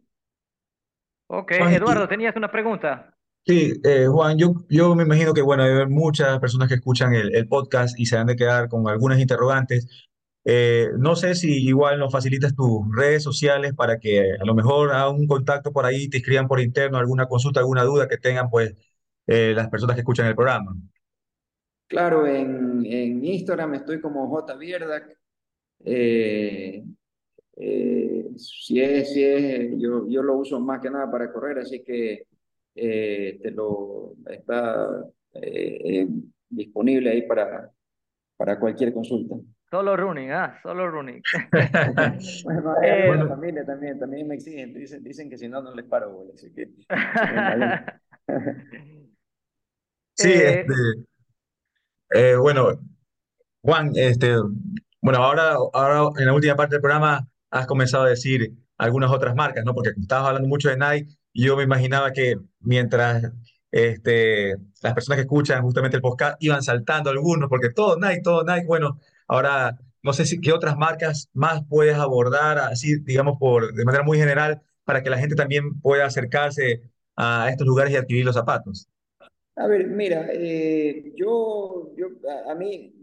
Ok, 1.28 1.52
Juan, 1.56 1.74
Eduardo, 1.74 2.08
tenías 2.08 2.36
una 2.36 2.52
pregunta. 2.52 3.16
sí, 3.46 3.74
eh, 3.84 4.08
Juan, 4.08 4.38
yo, 4.38 4.54
yo 4.70 4.96
me 4.96 5.04
imagino 5.04 5.34
que, 5.34 5.42
bueno, 5.42 5.64
hay 5.64 5.88
muchas 5.88 6.40
personas 6.40 6.68
que 6.68 6.76
escuchan 6.76 7.14
el, 7.14 7.36
el 7.36 7.48
podcast 7.48 8.00
y 8.00 8.06
se 8.06 8.18
han 8.18 8.28
de 8.28 8.36
quedar 8.36 8.70
con 8.70 8.88
algunas 8.88 9.20
interrogantes. 9.20 9.88
Eh, 10.46 10.90
no 10.98 11.16
sé 11.16 11.36
si 11.36 11.66
igual 11.68 12.00
nos 12.00 12.12
facilitas 12.12 12.56
tus 12.56 12.82
redes 12.96 13.24
sociales 13.24 13.74
para 13.76 14.00
que 14.00 14.34
a 14.40 14.46
lo 14.46 14.56
mejor 14.56 14.92
hagan 14.94 15.16
un 15.16 15.28
contacto 15.28 15.72
por 15.74 15.86
ahí, 15.86 16.10
te 16.10 16.18
escriban 16.18 16.48
por 16.48 16.60
interno 16.62 16.98
alguna 16.98 17.28
consulta, 17.28 17.60
alguna 17.60 17.84
duda 17.84 18.08
que 18.08 18.18
tengan, 18.18 18.50
pues, 18.50 18.76
eh, 19.28 19.54
las 19.56 19.70
personas 19.70 19.96
que 19.96 20.02
escuchan 20.02 20.28
el 20.28 20.36
programa. 20.36 20.76
Claro, 21.89 22.28
en, 22.28 22.86
en 22.86 23.25
Instagram 23.25 23.73
estoy 23.73 23.99
como 23.99 24.30
J. 24.30 24.56
Eh, 25.86 26.84
eh, 27.58 28.30
si 28.38 28.80
es, 28.80 29.12
si 29.12 29.23
es, 29.23 29.71
yo, 29.80 30.08
yo 30.08 30.21
lo 30.21 30.38
uso 30.38 30.60
más 30.60 30.80
que 30.80 30.91
nada 30.91 31.10
para 31.10 31.34
correr, 31.34 31.58
así 31.58 31.84
que 31.84 32.28
eh, 32.75 33.39
te 33.41 33.49
lo 33.49 34.13
está 34.28 35.04
eh, 35.34 35.80
eh, 35.84 36.08
disponible 36.47 37.10
ahí 37.10 37.23
para, 37.23 37.71
para 38.38 38.60
cualquier 38.60 38.93
consulta. 38.93 39.36
Solo 39.71 39.97
running, 39.97 40.30
ah, 40.32 40.60
solo 40.62 40.91
running. 40.91 41.23
bueno, 42.43 42.75
hay 42.80 42.89
eh, 42.89 43.15
la 43.15 43.28
familia 43.28 43.65
también, 43.65 43.97
también 43.97 44.28
me 44.28 44.36
exigen, 44.36 44.75
dicen, 44.75 45.04
dicen 45.04 45.28
que 45.28 45.39
si 45.39 45.49
no, 45.49 45.60
no 45.60 45.73
les 45.73 45.86
paro, 45.86 46.28
así 46.36 46.54
que... 46.54 46.67
sí, 50.13 50.30
eh, 50.30 50.60
este, 50.62 51.09
eh, 52.12 52.36
bueno, 52.36 52.80
Juan, 53.62 53.91
este, 53.95 54.36
bueno, 55.02 55.24
ahora, 55.24 55.56
ahora 55.74 56.10
en 56.19 56.26
la 56.26 56.34
última 56.34 56.56
parte 56.56 56.76
del 56.76 56.82
programa 56.82 57.28
has 57.52 57.67
comenzado 57.67 58.06
a 58.06 58.10
decir 58.10 58.54
algunas 58.78 59.12
otras 59.12 59.36
marcas, 59.36 59.65
¿no? 59.65 59.74
Porque 59.74 59.91
estabas 60.00 60.28
hablando 60.28 60.48
mucho 60.48 60.69
de 60.69 60.78
Nike 60.78 61.19
yo 61.34 61.58
me 61.58 61.63
imaginaba 61.63 62.12
que 62.12 62.38
mientras 62.60 63.32
este, 63.72 64.56
las 64.82 64.93
personas 64.93 65.17
que 65.17 65.22
escuchan 65.22 65.62
justamente 65.63 65.98
el 65.98 66.02
podcast 66.02 66.38
iban 66.41 66.63
saltando 66.63 67.10
algunos, 67.10 67.50
porque 67.50 67.69
todo 67.69 67.98
Nike, 68.00 68.22
todo 68.24 68.43
Nike, 68.43 68.65
bueno, 68.67 69.00
ahora 69.28 69.78
no 70.02 70.13
sé 70.13 70.26
si 70.26 70.39
qué 70.41 70.54
otras 70.54 70.78
marcas 70.78 71.30
más 71.34 71.63
puedes 71.69 71.95
abordar, 71.98 72.58
así 72.60 73.00
digamos 73.02 73.38
por, 73.39 73.74
de 73.74 73.86
manera 73.86 74.04
muy 74.04 74.17
general, 74.17 74.62
para 74.84 75.04
que 75.04 75.10
la 75.10 75.17
gente 75.19 75.36
también 75.36 75.80
pueda 75.82 76.06
acercarse 76.06 76.82
a 77.15 77.50
estos 77.50 77.67
lugares 77.67 77.93
y 77.93 77.98
adquirir 77.98 78.26
los 78.26 78.36
zapatos. 78.36 78.88
A 79.60 79.67
ver, 79.67 79.88
mira, 79.88 80.30
eh, 80.32 81.12
yo, 81.15 81.91
yo, 81.98 82.08
a, 82.48 82.56
mí, 82.56 82.93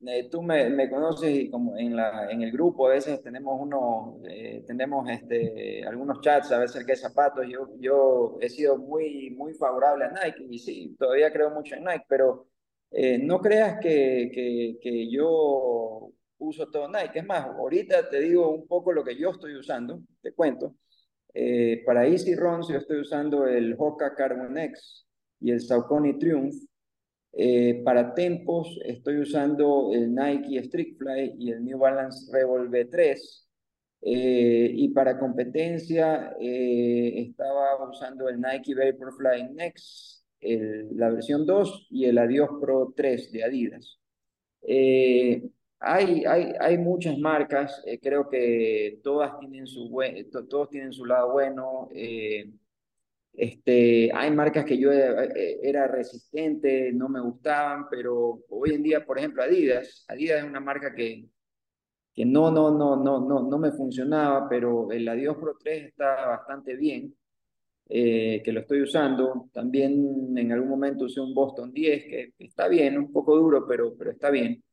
eh, 0.00 0.28
tú 0.30 0.42
me, 0.42 0.70
me, 0.70 0.88
conoces 0.88 1.30
y 1.30 1.50
como 1.50 1.76
en, 1.76 1.94
la, 1.96 2.30
en 2.30 2.40
el 2.40 2.50
grupo 2.50 2.86
a 2.86 2.92
veces 2.92 3.22
tenemos 3.22 3.60
unos, 3.60 4.16
eh, 4.26 4.64
tenemos 4.66 5.06
este, 5.10 5.84
algunos 5.86 6.22
chats 6.22 6.50
a 6.52 6.60
veces 6.60 6.86
que 6.86 6.96
zapatos. 6.96 7.46
Yo, 7.46 7.68
yo 7.78 8.38
he 8.40 8.48
sido 8.48 8.78
muy, 8.78 9.30
muy 9.32 9.52
favorable 9.52 10.06
a 10.06 10.10
Nike 10.12 10.46
y 10.48 10.58
sí, 10.58 10.96
todavía 10.98 11.30
creo 11.30 11.50
mucho 11.50 11.74
en 11.74 11.84
Nike, 11.84 12.06
pero 12.08 12.48
no 13.20 13.40
creas 13.40 13.78
que, 13.80 14.30
que, 14.32 14.78
que, 14.80 15.10
yo 15.10 16.10
uso 16.38 16.70
todo 16.70 16.88
Nike. 16.88 17.18
Es 17.18 17.26
más, 17.26 17.44
ahorita 17.46 18.08
te 18.08 18.20
digo 18.20 18.48
un 18.50 18.66
poco 18.66 18.92
lo 18.92 19.04
que 19.04 19.14
yo 19.16 19.30
estoy 19.30 19.56
usando, 19.56 20.00
te 20.22 20.32
cuento. 20.32 20.74
para 21.84 22.06
Easy 22.06 22.34
Runs 22.34 22.68
yo 22.68 22.78
estoy 22.78 23.00
usando 23.00 23.46
el 23.46 23.74
Hoka 23.78 24.14
Carbon 24.14 24.56
X 24.58 25.07
y 25.40 25.50
el 25.50 25.60
Saucony 25.60 26.18
Triumph. 26.18 26.54
Eh, 27.32 27.82
para 27.84 28.14
tempos 28.14 28.80
estoy 28.84 29.18
usando 29.18 29.92
el 29.92 30.12
Nike 30.14 30.58
Street 30.58 30.96
Fly 30.96 31.34
y 31.38 31.52
el 31.52 31.64
New 31.64 31.78
Balance 31.78 32.30
Revolve 32.32 32.86
3. 32.86 33.48
Eh, 34.00 34.70
y 34.74 34.88
para 34.90 35.18
competencia 35.18 36.36
eh, 36.40 37.14
estaba 37.16 37.88
usando 37.88 38.28
el 38.28 38.40
Nike 38.40 38.74
Vaporfly 38.74 39.54
Next, 39.54 40.24
la 40.40 41.10
versión 41.10 41.44
2 41.44 41.88
y 41.90 42.04
el 42.04 42.18
Adios 42.18 42.48
Pro 42.60 42.92
3 42.96 43.32
de 43.32 43.44
Adidas. 43.44 43.98
hay, 45.80 46.24
hay, 46.24 46.52
hay 46.60 46.78
muchas 46.78 47.18
marcas, 47.18 47.82
creo 48.00 48.28
que 48.28 49.00
todas 49.02 49.38
tienen 49.40 49.66
su, 49.66 49.90
todos 50.48 50.70
tienen 50.70 50.92
su 50.92 51.04
lado 51.04 51.32
bueno. 51.32 51.88
Este, 53.38 54.10
hay 54.12 54.32
marcas 54.32 54.64
que 54.64 54.76
yo 54.76 54.90
eh, 54.90 55.30
eh, 55.36 55.60
era 55.62 55.86
resistente, 55.86 56.92
no 56.92 57.08
me 57.08 57.20
gustaban, 57.20 57.88
pero 57.88 58.40
hoy 58.48 58.74
en 58.74 58.82
día, 58.82 59.06
por 59.06 59.16
ejemplo, 59.16 59.44
Adidas, 59.44 60.04
Adidas 60.08 60.40
es 60.42 60.44
una 60.44 60.58
marca 60.58 60.92
que, 60.92 61.24
que 62.12 62.24
no, 62.24 62.50
no, 62.50 62.76
no, 62.76 62.96
no, 62.96 63.20
no, 63.20 63.48
no 63.48 63.58
me 63.58 63.70
funcionaba, 63.70 64.48
pero 64.48 64.90
el 64.90 65.08
Adios 65.08 65.36
Pro 65.36 65.56
3 65.56 65.84
está 65.84 66.26
bastante 66.26 66.74
bien, 66.74 67.14
eh, 67.88 68.42
que 68.44 68.50
lo 68.52 68.60
estoy 68.60 68.82
usando. 68.82 69.48
También 69.52 70.36
en 70.36 70.50
algún 70.52 70.70
momento 70.70 71.04
usé 71.04 71.20
un 71.20 71.32
Boston 71.32 71.72
10, 71.72 72.04
que 72.06 72.32
está 72.40 72.66
bien, 72.66 72.98
un 72.98 73.12
poco 73.12 73.36
duro, 73.36 73.64
pero, 73.68 73.94
pero 73.96 74.10
está 74.10 74.30
bien. 74.30 74.64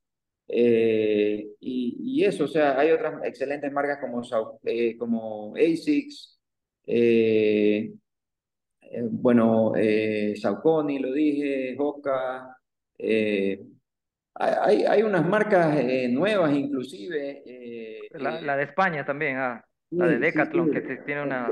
y, 0.47 1.47
y, 1.60 2.23
eso, 2.23 2.45
o 2.45 2.47
sea, 2.47 2.80
hay 2.80 2.91
otras 2.91 3.23
excelentes 3.25 3.71
marcas 3.71 3.99
como, 4.01 4.23
como 4.97 5.54
ASICS, 5.56 6.39
eh, 6.88 7.93
bueno, 9.12 9.74
eh, 9.76 10.34
Saucony, 10.36 11.00
lo 11.00 11.12
dije, 11.12 11.76
Hoka, 11.78 12.58
eh, 12.98 13.65
hay, 14.36 14.84
hay, 14.84 15.04
unas 15.04 15.28
marcas 15.28 15.78
eh, 15.78 16.08
nuevas 16.10 16.54
inclusive. 16.54 17.43
La, 18.12 18.58
de 18.58 18.63
España 18.63 19.06
también, 19.06 19.38
ah, 19.38 19.63
la 19.91 20.08
de 20.08 20.19
Decathlon, 20.19 20.71
que 20.71 20.82
tiene 21.06 21.24
una... 21.24 21.52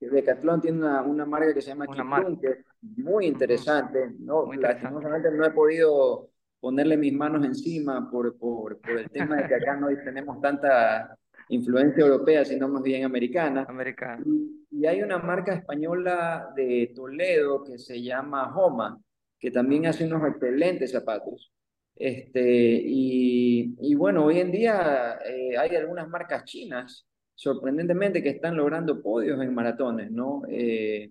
Decathlon 0.00 0.60
tiene 0.62 0.78
una, 0.78 1.02
una, 1.02 1.26
marca 1.26 1.52
que 1.52 1.60
se 1.60 1.68
llama 1.68 1.86
Kiplum, 1.86 2.40
que 2.40 2.46
es 2.48 2.58
muy 2.80 3.26
interesante. 3.26 4.12
¿no? 4.18 4.46
Muy 4.46 4.56
interesante. 4.56 5.30
no 5.30 5.44
he 5.44 5.50
podido 5.50 6.30
ponerle 6.60 6.96
mis 6.96 7.12
manos 7.12 7.44
encima 7.44 8.08
por, 8.10 8.36
por, 8.38 8.80
por 8.80 8.98
el 8.98 9.10
tema 9.10 9.36
de 9.36 9.48
que 9.48 9.54
acá 9.54 9.76
no 9.76 9.88
tenemos 10.04 10.40
tanta 10.40 11.18
influencia 11.50 12.02
europea, 12.04 12.44
sino 12.44 12.68
más 12.68 12.82
bien 12.82 13.04
americana. 13.04 13.66
Americana. 13.68 14.24
Y, 14.70 14.86
hay 14.86 15.02
una 15.02 15.18
marca 15.18 15.54
española 15.54 16.52
de 16.56 16.92
Toledo 16.94 17.62
que 17.64 17.78
se 17.78 18.00
llama 18.02 18.54
Homa, 18.56 18.98
que 19.38 19.50
también 19.50 19.86
hace 19.86 20.06
unos 20.06 20.26
excelentes 20.26 20.92
zapatos. 20.92 21.52
Este, 21.94 22.80
y, 22.82 23.76
y 23.80 23.94
bueno, 23.94 24.24
hoy 24.24 24.38
en 24.40 24.50
día 24.50 25.18
eh, 25.26 25.56
hay 25.58 25.76
algunas 25.76 26.08
marcas 26.08 26.44
chinas, 26.44 27.06
sorprendentemente, 27.34 28.22
que 28.22 28.30
están 28.30 28.56
logrando 28.56 29.02
podios 29.02 29.40
en 29.42 29.54
maratones, 29.54 30.10
¿no? 30.10 30.42
Eh, 30.48 31.10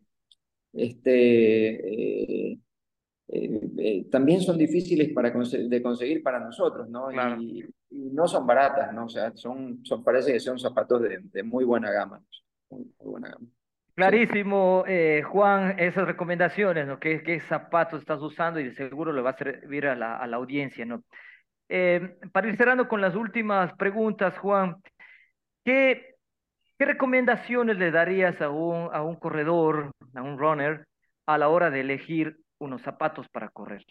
este, 0.74 2.52
eh, 2.52 2.60
eh, 3.32 4.08
también 4.10 4.42
son 4.42 4.58
difíciles 4.58 5.14
para 5.14 5.30
de 5.32 5.82
conseguir 5.84 6.24
para 6.24 6.40
nosotros, 6.40 6.90
¿no? 6.90 7.12
Y, 7.12 7.66
no 7.92 8.28
son 8.28 8.46
baratas, 8.46 8.94
¿no? 8.94 9.06
O 9.06 9.10
sea, 9.10 9.32
son, 9.36 9.84
son, 9.84 10.04
parece 10.04 10.32
que 10.32 10.40
son 10.40 10.60
zapatos 10.60 11.02
de, 11.02 11.20
de 11.24 11.44
muy 11.44 11.66
buena 11.66 11.92
gama. 11.92 12.22
Muy, 12.70 12.86
buena 13.00 13.30
gama. 13.30 13.48
Clarísimo, 13.96 14.84
eh, 14.88 15.24
Juan, 15.24 15.78
esas 15.80 16.06
recomendaciones, 16.06 16.88
¿no? 16.88 17.00
¿Qué, 17.00 17.22
¿Qué, 17.24 17.40
zapatos 17.42 18.02
estás 18.02 18.22
usando? 18.22 18.60
Y 18.60 18.74
seguro 18.76 19.12
le 19.12 19.22
va 19.22 19.32
a 19.32 19.38
servir 19.38 19.88
a 19.88 19.96
la, 19.96 20.18
a 20.18 20.28
la 20.28 20.38
audiencia, 20.38 20.86
¿no? 20.86 21.04
Eh, 21.68 22.18
para 22.32 22.48
ir 22.48 22.58
cerrando 22.58 22.88
con 22.88 23.02
las 23.02 23.16
últimas 23.16 23.74
preguntas, 23.74 24.38
Juan, 24.38 24.78
¿qué, 25.66 26.16
¿qué 26.78 26.86
recomendaciones 26.86 27.78
le 27.78 27.92
darías 27.92 28.40
a 28.42 28.50
un, 28.50 28.90
a 28.94 29.04
un 29.04 29.18
corredor, 29.18 29.92
a 30.16 30.22
un 30.22 30.38
runner, 30.38 30.86
a 31.26 31.38
la 31.38 31.50
hora 31.50 31.70
de 31.70 31.82
elegir 31.82 32.38
unos 32.60 32.82
zapatos 32.82 33.28
para 33.30 33.50
correr? 33.50 33.86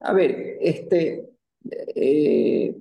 A 0.00 0.12
ver, 0.12 0.58
este, 0.60 1.28
eh, 1.94 2.76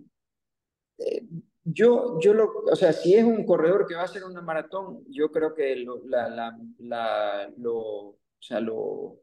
eh, 0.98 1.24
yo, 1.64 2.20
yo 2.20 2.34
lo, 2.34 2.64
o 2.72 2.76
sea, 2.76 2.94
si 2.94 3.16
es 3.16 3.24
un 3.24 3.46
corredor 3.46 3.88
que 3.88 3.96
va 3.96 4.02
a 4.02 4.06
hacer 4.06 4.24
una 4.24 4.42
maratón, 4.42 5.04
yo 5.10 5.32
creo 5.32 5.54
que 5.54 5.76
lo, 5.78 6.06
la, 6.06 6.30
la, 6.80 7.52
lo, 7.58 7.76
o 7.78 8.18
sea, 8.40 8.60
lo, 8.60 9.22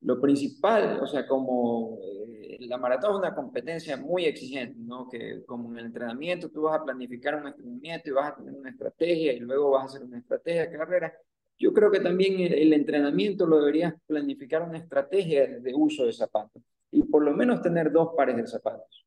lo 0.00 0.20
principal, 0.20 1.00
o 1.00 1.06
sea, 1.06 1.26
como 1.26 1.98
eh, 2.02 2.58
la 2.60 2.78
maratón 2.78 3.12
es 3.12 3.18
una 3.18 3.34
competencia 3.34 3.96
muy 3.96 4.24
exigente, 4.24 4.78
¿no? 4.80 5.08
Que 5.08 5.44
como 5.46 5.70
en 5.70 5.78
el 5.78 5.86
entrenamiento 5.86 6.50
tú 6.50 6.62
vas 6.62 6.80
a 6.80 6.84
planificar 6.84 7.36
un 7.36 7.46
entrenamiento 7.48 8.08
y 8.08 8.12
vas 8.12 8.32
a 8.32 8.36
tener 8.36 8.54
una 8.54 8.70
estrategia 8.70 9.32
y 9.32 9.40
luego 9.40 9.70
vas 9.70 9.82
a 9.82 9.86
hacer 9.86 10.04
una 10.04 10.18
estrategia 10.18 10.66
de 10.66 10.76
carrera. 10.76 11.14
Yo 11.58 11.72
creo 11.72 11.90
que 11.90 12.00
también 12.00 12.40
el, 12.40 12.72
entrenamiento 12.72 13.46
lo 13.46 13.60
deberías 13.60 13.94
planificar 14.06 14.62
una 14.62 14.78
estrategia 14.78 15.46
de 15.46 15.74
uso 15.74 16.06
de 16.06 16.12
zapatos 16.12 16.62
y 16.90 17.02
por 17.04 17.22
lo 17.24 17.32
menos 17.32 17.62
tener 17.62 17.92
dos 17.92 18.10
pares 18.16 18.36
de 18.36 18.46
zapatos, 18.46 19.06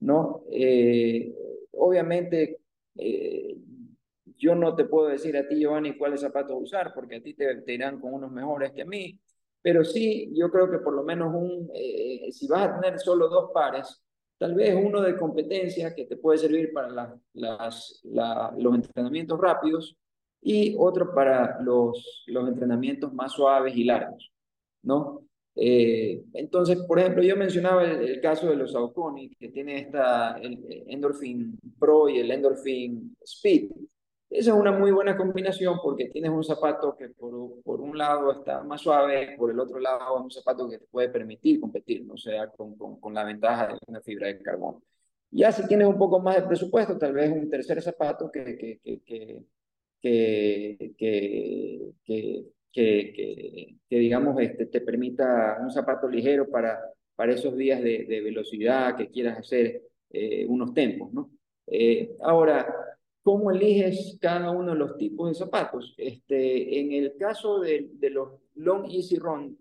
¿no? 0.00 0.44
Eh, 0.50 1.32
obviamente, 1.72 2.60
eh, 2.96 3.56
yo 4.36 4.54
no 4.54 4.74
te 4.74 4.84
puedo 4.84 5.08
decir 5.08 5.36
a 5.36 5.46
ti, 5.46 5.56
Giovanni, 5.60 5.96
cuáles 5.96 6.20
zapatos 6.20 6.56
usar, 6.60 6.92
porque 6.94 7.16
a 7.16 7.22
ti 7.22 7.34
te, 7.34 7.62
te, 7.62 7.74
irán 7.74 8.00
con 8.00 8.14
unos 8.14 8.30
mejores 8.30 8.72
que 8.72 8.82
a 8.82 8.86
mí, 8.86 9.18
pero 9.62 9.84
sí, 9.84 10.30
yo 10.34 10.50
creo 10.50 10.70
que 10.70 10.78
por 10.78 10.94
lo 10.94 11.04
menos 11.04 11.34
un, 11.34 11.70
eh, 11.74 12.30
si 12.32 12.46
vas 12.46 12.68
a 12.68 12.80
tener 12.80 12.98
solo 12.98 13.28
dos 13.28 13.50
pares, 13.52 14.02
tal 14.36 14.54
vez 14.54 14.74
uno 14.74 15.00
de 15.00 15.16
competencia 15.16 15.94
que 15.94 16.06
te 16.06 16.16
puede 16.16 16.38
servir 16.38 16.72
para 16.72 17.18
las, 17.32 18.02
los 18.04 18.74
entrenamientos 18.74 19.40
rápidos 19.40 19.96
y 20.44 20.76
otro 20.78 21.14
para 21.14 21.58
los, 21.62 22.22
los 22.26 22.46
entrenamientos 22.46 23.12
más 23.14 23.32
suaves 23.32 23.74
y 23.74 23.84
largos, 23.84 24.30
¿no? 24.82 25.22
Eh, 25.56 26.22
entonces, 26.34 26.78
por 26.86 26.98
ejemplo, 26.98 27.22
yo 27.22 27.34
mencionaba 27.34 27.84
el, 27.84 28.20
caso 28.20 28.48
de 28.48 28.56
los 28.56 28.72
Saucony, 28.72 29.30
que 29.38 29.48
tiene 29.48 29.78
esta, 29.78 30.36
el 30.38 30.84
Endorphin 30.88 31.58
Pro 31.78 32.08
y 32.10 32.18
el 32.18 32.30
Endorphin 32.30 33.16
Speed. 33.22 33.70
Esa 34.28 34.50
es 34.50 34.56
una 34.56 34.72
muy 34.72 34.90
buena 34.90 35.16
combinación 35.16 35.78
porque 35.82 36.10
tienes 36.10 36.30
un 36.30 36.44
zapato 36.44 36.94
que 36.96 37.08
por, 37.08 37.62
por 37.62 37.80
un 37.80 37.96
lado 37.96 38.32
está 38.32 38.62
más 38.64 38.82
suave, 38.82 39.36
por 39.38 39.50
el 39.50 39.58
otro 39.60 39.78
lado 39.78 40.16
es 40.18 40.24
un 40.24 40.30
zapato 40.30 40.68
que 40.68 40.78
te 40.78 40.86
puede 40.86 41.08
permitir 41.08 41.60
competir, 41.60 42.04
¿no? 42.04 42.14
o 42.14 42.18
sea, 42.18 42.48
con, 42.50 42.76
con, 42.76 43.00
con 43.00 43.14
la 43.14 43.24
ventaja 43.24 43.68
de 43.68 43.78
una 43.86 44.00
fibra 44.02 44.26
de 44.26 44.42
carbono. 44.42 44.82
Ya 45.30 45.52
si 45.52 45.66
tienes 45.66 45.86
un 45.88 45.98
poco 45.98 46.20
más 46.20 46.36
de 46.36 46.42
presupuesto, 46.42 46.98
tal 46.98 47.12
vez 47.14 47.30
un 47.32 47.48
tercer 47.48 47.80
zapato 47.80 48.30
que, 48.30 48.56
que, 48.56 48.80
que, 48.82 49.00
que, 49.02 49.42
que, 50.04 50.94
que, 50.98 52.44
que, 52.72 53.76
que, 53.88 53.98
digamos, 53.98 54.38
este, 54.40 54.66
te 54.66 54.80
permita 54.82 55.58
un 55.62 55.70
zapato 55.70 56.08
ligero 56.08 56.50
para, 56.50 56.78
para 57.14 57.32
esos 57.32 57.56
días 57.56 57.82
de, 57.82 58.04
de 58.04 58.20
velocidad 58.20 58.96
que 58.96 59.08
quieras 59.08 59.38
hacer. 59.38 59.82
unos 60.48 60.74
tempos, 60.74 61.12
¿no? 61.12 61.30
ahora, 62.20 62.66
¿cómo 63.22 63.50
eliges 63.50 64.18
cada 64.20 64.50
uno 64.50 64.72
de 64.72 64.78
los 64.78 64.96
tipos 64.96 65.30
de 65.30 65.34
zapatos? 65.34 65.94
Este, 65.96 66.78
en 66.78 66.92
el 66.92 67.16
caso 67.16 67.60
de, 67.60 67.88
de 67.94 68.10
los 68.10 68.28
Long 68.56 68.84
Easy 68.90 69.16
Run, 69.16 69.58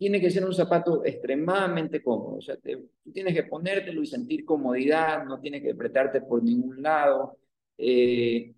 tiene 0.00 0.18
que 0.18 0.30
ser 0.30 0.46
un 0.46 0.54
zapato 0.54 1.04
extremadamente 1.04 2.02
cómodo. 2.02 2.36
O 2.36 2.40
sea, 2.40 2.56
tú 2.56 3.12
tienes 3.12 3.34
que 3.34 3.42
ponértelo 3.42 4.02
y 4.02 4.06
sentir 4.06 4.46
comodidad, 4.46 5.26
no 5.26 5.38
tienes 5.38 5.60
que 5.60 5.72
apretarte 5.72 6.22
por 6.22 6.42
ningún 6.42 6.80
lado. 6.80 7.36
Eh, 7.76 8.54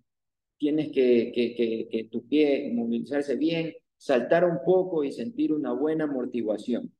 tienes 0.57 0.91
que, 0.91 1.31
que, 1.33 1.87
que, 1.89 2.03
tu 2.05 2.27
pie 2.27 2.71
movilizarse 2.73 3.35
bien, 3.35 3.73
saltar 3.97 4.45
un 4.45 4.59
poco 4.65 5.03
y 5.03 5.11
sentir 5.11 5.53
una 5.53 5.73
buena 5.73 6.05
amortiguación. 6.05 6.93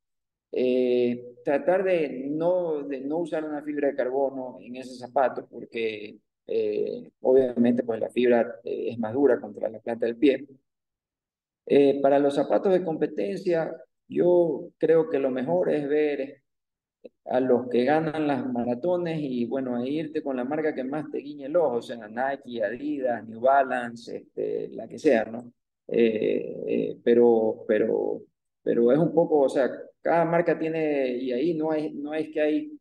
Eh, 0.52 1.36
tratar 1.44 1.84
de 1.84 2.28
no, 2.30 2.84
de 2.84 3.02
no 3.02 3.20
usar 3.20 3.44
una 3.44 3.63
fibra 3.63 3.88
de 3.89 3.96
carbono 3.96 4.58
en 4.62 4.76
ese 4.76 4.96
zapato 4.96 5.48
porque 5.50 6.18
eh, 6.46 7.12
obviamente 7.22 7.84
pues 7.84 8.00
la 8.00 8.10
fibra 8.10 8.60
es 8.63 9.00
más 9.00 9.13
dura 9.13 9.42
contra 9.42 9.70
la 9.70 9.80
planta 9.80 10.06
del 10.06 10.18
pie. 10.18 10.48
para 12.02 12.20
los 12.20 12.36
zapatos 12.36 12.74
de 12.74 12.84
competencia, 12.84 13.76
yo 14.08 14.70
creo 14.78 15.10
que 15.10 15.20
lo 15.20 15.32
mejor 15.32 15.72
es 15.72 15.88
ver 15.88 16.42
a 17.26 17.39
los 17.39 17.68
que 17.70 17.86
ganan 17.86 18.28
las 18.28 18.46
maratones 18.52 19.20
y 19.22 19.46
bueno, 19.46 19.76
a 19.76 19.88
irte 19.88 20.22
con 20.22 20.36
la 20.36 20.44
marca 20.44 20.76
que 20.76 20.84
más 20.84 21.10
te 21.12 21.20
guiñe 21.20 21.46
el 21.46 21.56
ojo, 21.56 21.78
o 21.78 21.82
sea, 21.82 22.08
Nike, 22.08 22.63
Adidas, 22.63 23.28
New 23.28 23.39
Balance, 23.39 24.18
este, 24.18 24.70
la 24.70 24.88
que 24.88 25.00
sea, 25.00 25.26
¿no? 25.26 25.52
Eh, 25.88 26.63
eh, 26.68 26.98
pero, 27.04 27.66
pero, 27.68 28.22
pero 28.62 28.92
es 28.92 28.98
un 29.00 29.13
poco, 29.13 29.42
o 29.42 29.50
sea, 29.50 29.70
cada 30.02 30.26
marca 30.26 30.58
tiene, 30.58 31.18
y 31.18 31.32
ahí 31.32 31.54
no, 31.54 31.72
hay, 31.72 31.94
no 31.94 32.13
es 32.13 32.30
que 32.30 32.42
hay 32.42 32.80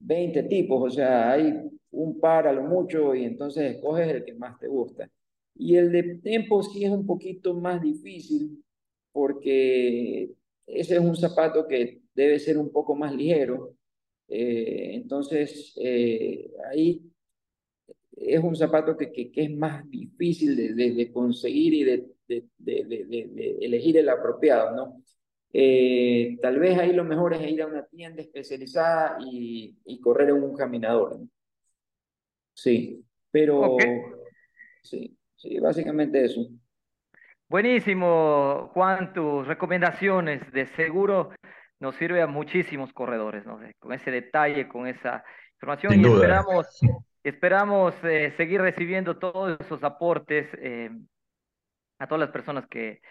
20 0.00 0.42
tipos, 0.44 0.82
o 0.82 0.90
sea, 0.90 1.32
hay 1.32 1.54
un 1.92 2.20
par 2.20 2.46
a 2.46 2.52
lo 2.52 2.62
mucho 2.62 3.14
y 3.14 3.24
entonces 3.24 3.76
escoges 3.76 4.08
el 4.08 4.24
que 4.24 4.34
más 4.34 4.58
te 4.58 4.68
gusta. 4.68 5.08
Y 5.54 5.76
el 5.76 5.92
de 5.92 6.16
Tempo 6.16 6.62
sí 6.62 6.84
es 6.84 6.90
un 6.90 7.06
poquito 7.06 7.54
más 7.54 7.80
difícil 7.82 8.64
porque 9.12 10.32
ese 10.66 10.94
es 10.94 11.00
un 11.00 11.16
zapato 11.16 11.66
que 11.68 12.01
debe 12.14 12.38
ser 12.38 12.58
un 12.58 12.70
poco 12.72 12.94
más 12.94 13.14
ligero. 13.14 13.74
Eh, 14.28 14.92
entonces, 14.94 15.74
eh, 15.76 16.50
ahí 16.70 17.02
es 18.16 18.42
un 18.42 18.56
zapato 18.56 18.96
que, 18.96 19.10
que, 19.10 19.30
es 19.34 19.50
más 19.50 19.88
difícil 19.90 20.56
de, 20.56 20.92
de, 20.92 21.12
conseguir 21.12 21.74
y 21.74 21.84
de, 21.84 22.06
de, 22.58 23.58
elegir 23.60 23.96
el 23.98 24.08
apropiado, 24.08 24.76
¿no? 24.76 25.02
Eh, 25.54 26.38
tal 26.40 26.58
vez 26.58 26.78
ahí 26.78 26.94
lo 26.94 27.04
mejor 27.04 27.34
es 27.34 27.50
ir 27.50 27.60
a 27.60 27.66
una 27.66 27.84
tienda 27.84 28.22
especializada 28.22 29.18
y, 29.20 29.76
y 29.84 30.00
correr 30.00 30.30
en 30.30 30.42
un 30.42 30.56
caminador. 30.56 31.18
¿no? 31.20 31.28
Sí, 32.54 33.04
pero 33.30 33.76
sí, 34.82 35.16
sí, 35.36 35.58
básicamente 35.58 36.24
eso. 36.24 36.48
Buenísimo, 37.48 38.70
Juan, 38.72 39.12
tus 39.12 39.46
recomendaciones 39.46 40.50
de 40.52 40.66
seguro 40.68 41.32
nos 41.82 41.96
sirve 41.96 42.22
a 42.22 42.28
muchísimos 42.28 42.92
corredores, 42.92 43.44
¿no? 43.44 43.58
Con 43.80 43.92
ese 43.92 44.12
detalle, 44.12 44.68
con 44.68 44.86
esa 44.86 45.24
información 45.54 46.00
y 46.00 46.06
esperamos, 46.06 46.80
esperamos 47.24 47.94
eh, 48.04 48.32
seguir 48.36 48.60
recibiendo 48.60 49.18
todos 49.18 49.60
esos 49.60 49.82
aportes 49.82 50.46
eh, 50.58 50.90
a 51.98 52.06
todas 52.06 52.20
las 52.20 52.30
personas 52.30 52.68
que, 52.68 53.02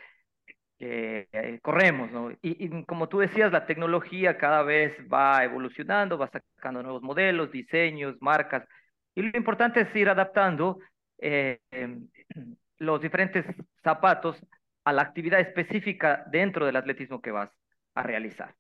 eh, 0.79 1.60
corremos, 1.62 2.12
¿no? 2.12 2.31
Y, 2.31 2.38
y, 2.41 2.86
como 2.86 3.10
tú 3.10 3.19
decías, 3.19 3.51
la 3.51 3.65
tecnología 3.65 4.38
cada 4.38 4.63
vez 4.63 4.93
va 5.12 5.43
evolucionando, 5.43 6.17
va 6.17 6.29
sacando 6.29 6.81
nuevos 6.81 7.03
modelos, 7.03 7.51
diseños, 7.51 8.15
marcas, 8.21 8.65
y 9.13 9.21
lo 9.21 9.38
importante 9.38 9.81
es 9.81 9.93
ir 9.95 10.07
adaptando 10.07 10.79
los 12.79 13.01
diferentes 13.01 13.45
zapatos 13.84 14.41
a 14.86 14.93
la 14.93 15.01
actividad 15.01 15.41
específica 15.41 16.23
dentro 16.31 16.65
del 16.65 16.77
atletismo 16.77 17.21
que 17.21 17.31
vas 17.31 17.51
a 17.95 18.03
realizar. 18.03 18.55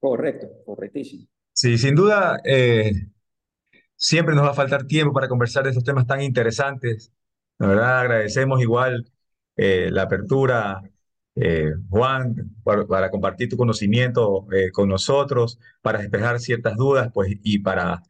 Correcto, 0.00 0.48
correctísimo. 0.64 1.26
Sí, 1.52 1.76
sin 1.76 1.94
duda, 1.94 2.40
eh, 2.44 2.90
siempre 3.96 4.34
nos 4.34 4.44
va 4.46 4.50
a 4.50 4.54
faltar 4.54 4.86
tiempo 4.86 5.12
para 5.12 5.28
conversar 5.28 5.62
de 5.64 5.70
estos 5.70 5.84
temas 5.84 6.06
tan 6.06 6.22
interesantes. 6.22 7.12
La 7.58 7.66
verdad, 7.68 8.00
agradecemos 8.00 8.62
igual 8.62 9.12
eh, 9.56 9.90
la 9.90 10.02
apertura, 10.02 10.82
eh, 11.34 11.72
Juan, 11.90 12.34
para, 12.64 13.10
compartir 13.10 13.50
tu 13.50 13.58
conocimiento 13.58 14.46
con 14.72 14.88
nosotros, 14.88 15.58
para 15.82 15.98
despejar 15.98 16.40
ciertas 16.40 16.76
dudas, 16.76 17.10
pues, 17.12 17.32
y 17.42 17.58
para 17.58 18.02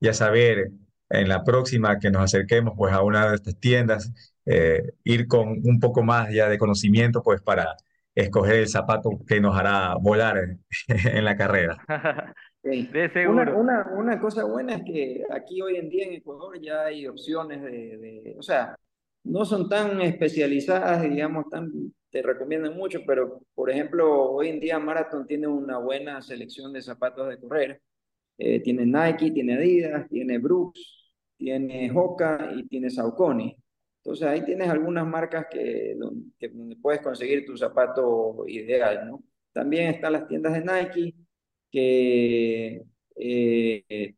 ya 0.00 0.14
saber 0.14 0.70
en 1.10 1.28
la 1.28 1.44
próxima 1.44 1.98
que 1.98 2.10
nos 2.10 2.22
acerquemos 2.22 2.74
pues 2.76 2.92
a 2.94 3.02
una 3.02 3.28
de 3.28 3.36
estas 3.36 3.58
tiendas, 3.58 4.12
ir 5.04 5.26
con 5.28 5.48
un 5.64 5.80
poco 5.80 6.02
más 6.02 6.32
ya 6.32 6.48
de 6.48 6.56
conocimiento 6.58 7.22
pues 7.22 7.42
para 7.42 7.76
escoger 8.22 8.56
el 8.56 8.68
zapato 8.68 9.10
que 9.26 9.40
nos 9.40 9.56
hará 9.56 9.94
volar 10.00 10.58
en, 10.88 11.24
la 11.24 11.36
carrera. 11.36 11.76
De 12.62 13.10
seguro. 13.12 13.58
Una, 13.58 13.84
una, 13.84 13.90
una, 13.96 14.20
cosa 14.20 14.44
buena 14.44 14.74
es 14.74 14.82
que 14.84 15.22
aquí 15.30 15.62
hoy 15.62 15.76
en 15.76 15.88
día 15.88 16.06
en 16.06 16.14
Ecuador 16.14 16.60
ya 16.60 16.86
hay 16.86 17.06
opciones 17.06 17.62
de, 17.62 17.96
de, 17.98 18.36
o 18.38 18.42
sea, 18.42 18.76
no 19.24 19.44
son 19.44 19.68
tan 19.68 20.00
especializadas, 20.00 21.02
digamos, 21.02 21.48
tan, 21.48 21.70
te 22.10 22.22
recomiendan 22.22 22.76
mucho, 22.76 23.00
pero 23.06 23.42
por 23.54 23.70
ejemplo, 23.70 24.30
hoy 24.32 24.48
en 24.48 24.60
día 24.60 24.78
Marathon 24.78 25.26
tiene 25.26 25.46
una 25.46 25.78
buena 25.78 26.20
selección 26.22 26.72
de 26.72 26.82
zapatos 26.82 27.28
de 27.28 27.38
correr. 27.38 27.80
Eh, 28.38 28.60
tiene 28.60 28.86
Nike, 28.86 29.30
tiene 29.30 29.54
Adidas, 29.54 30.08
tiene 30.08 30.38
Brooks, 30.38 31.12
tiene 31.36 31.90
Hoka 31.94 32.52
y 32.54 32.66
tiene 32.68 32.90
Saucony. 32.90 33.56
Entonces 34.08 34.26
ahí 34.26 34.42
tienes 34.42 34.70
algunas 34.70 35.06
marcas 35.06 35.48
que 35.50 35.94
donde, 35.94 36.76
puedes 36.80 37.02
conseguir 37.02 37.44
tu 37.44 37.58
zapato 37.58 38.42
ideal, 38.48 39.06
¿no? 39.06 39.22
También 39.52 39.88
están 39.88 40.14
las 40.14 40.26
tiendas 40.26 40.54
de 40.54 40.60
Nike 40.64 41.14
que, 41.70 42.82
eh, 43.16 44.14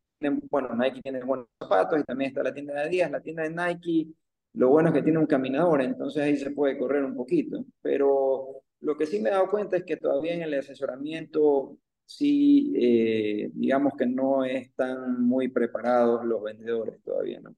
bueno, 0.48 0.76
Nike 0.76 1.02
tiene 1.02 1.24
buenos 1.24 1.48
zapatos 1.58 1.98
y 1.98 2.04
también 2.04 2.28
está 2.28 2.44
la 2.44 2.54
tienda 2.54 2.74
de 2.74 2.80
Adidas. 2.82 3.10
La 3.10 3.20
tienda 3.20 3.42
de 3.42 3.50
Nike, 3.50 4.12
lo 4.52 4.68
bueno 4.68 4.90
es 4.90 4.94
que 4.94 5.02
tiene 5.02 5.18
un 5.18 5.26
caminador, 5.26 5.82
entonces 5.82 6.22
ahí 6.22 6.36
se 6.36 6.52
puede 6.52 6.78
correr 6.78 7.04
un 7.04 7.16
poquito. 7.16 7.64
Pero 7.82 8.62
lo 8.78 8.96
que 8.96 9.06
sí 9.06 9.18
me 9.18 9.30
he 9.30 9.32
dado 9.32 9.48
cuenta 9.48 9.76
es 9.76 9.82
que 9.82 9.96
todavía 9.96 10.34
en 10.34 10.42
el 10.42 10.54
asesoramiento 10.54 11.78
sí, 12.04 12.72
eh, 12.76 13.50
digamos 13.54 13.94
que 13.98 14.06
no 14.06 14.44
están 14.44 15.20
muy 15.20 15.48
preparados 15.48 16.24
los 16.24 16.40
vendedores 16.44 17.02
todavía, 17.02 17.40
¿no? 17.40 17.56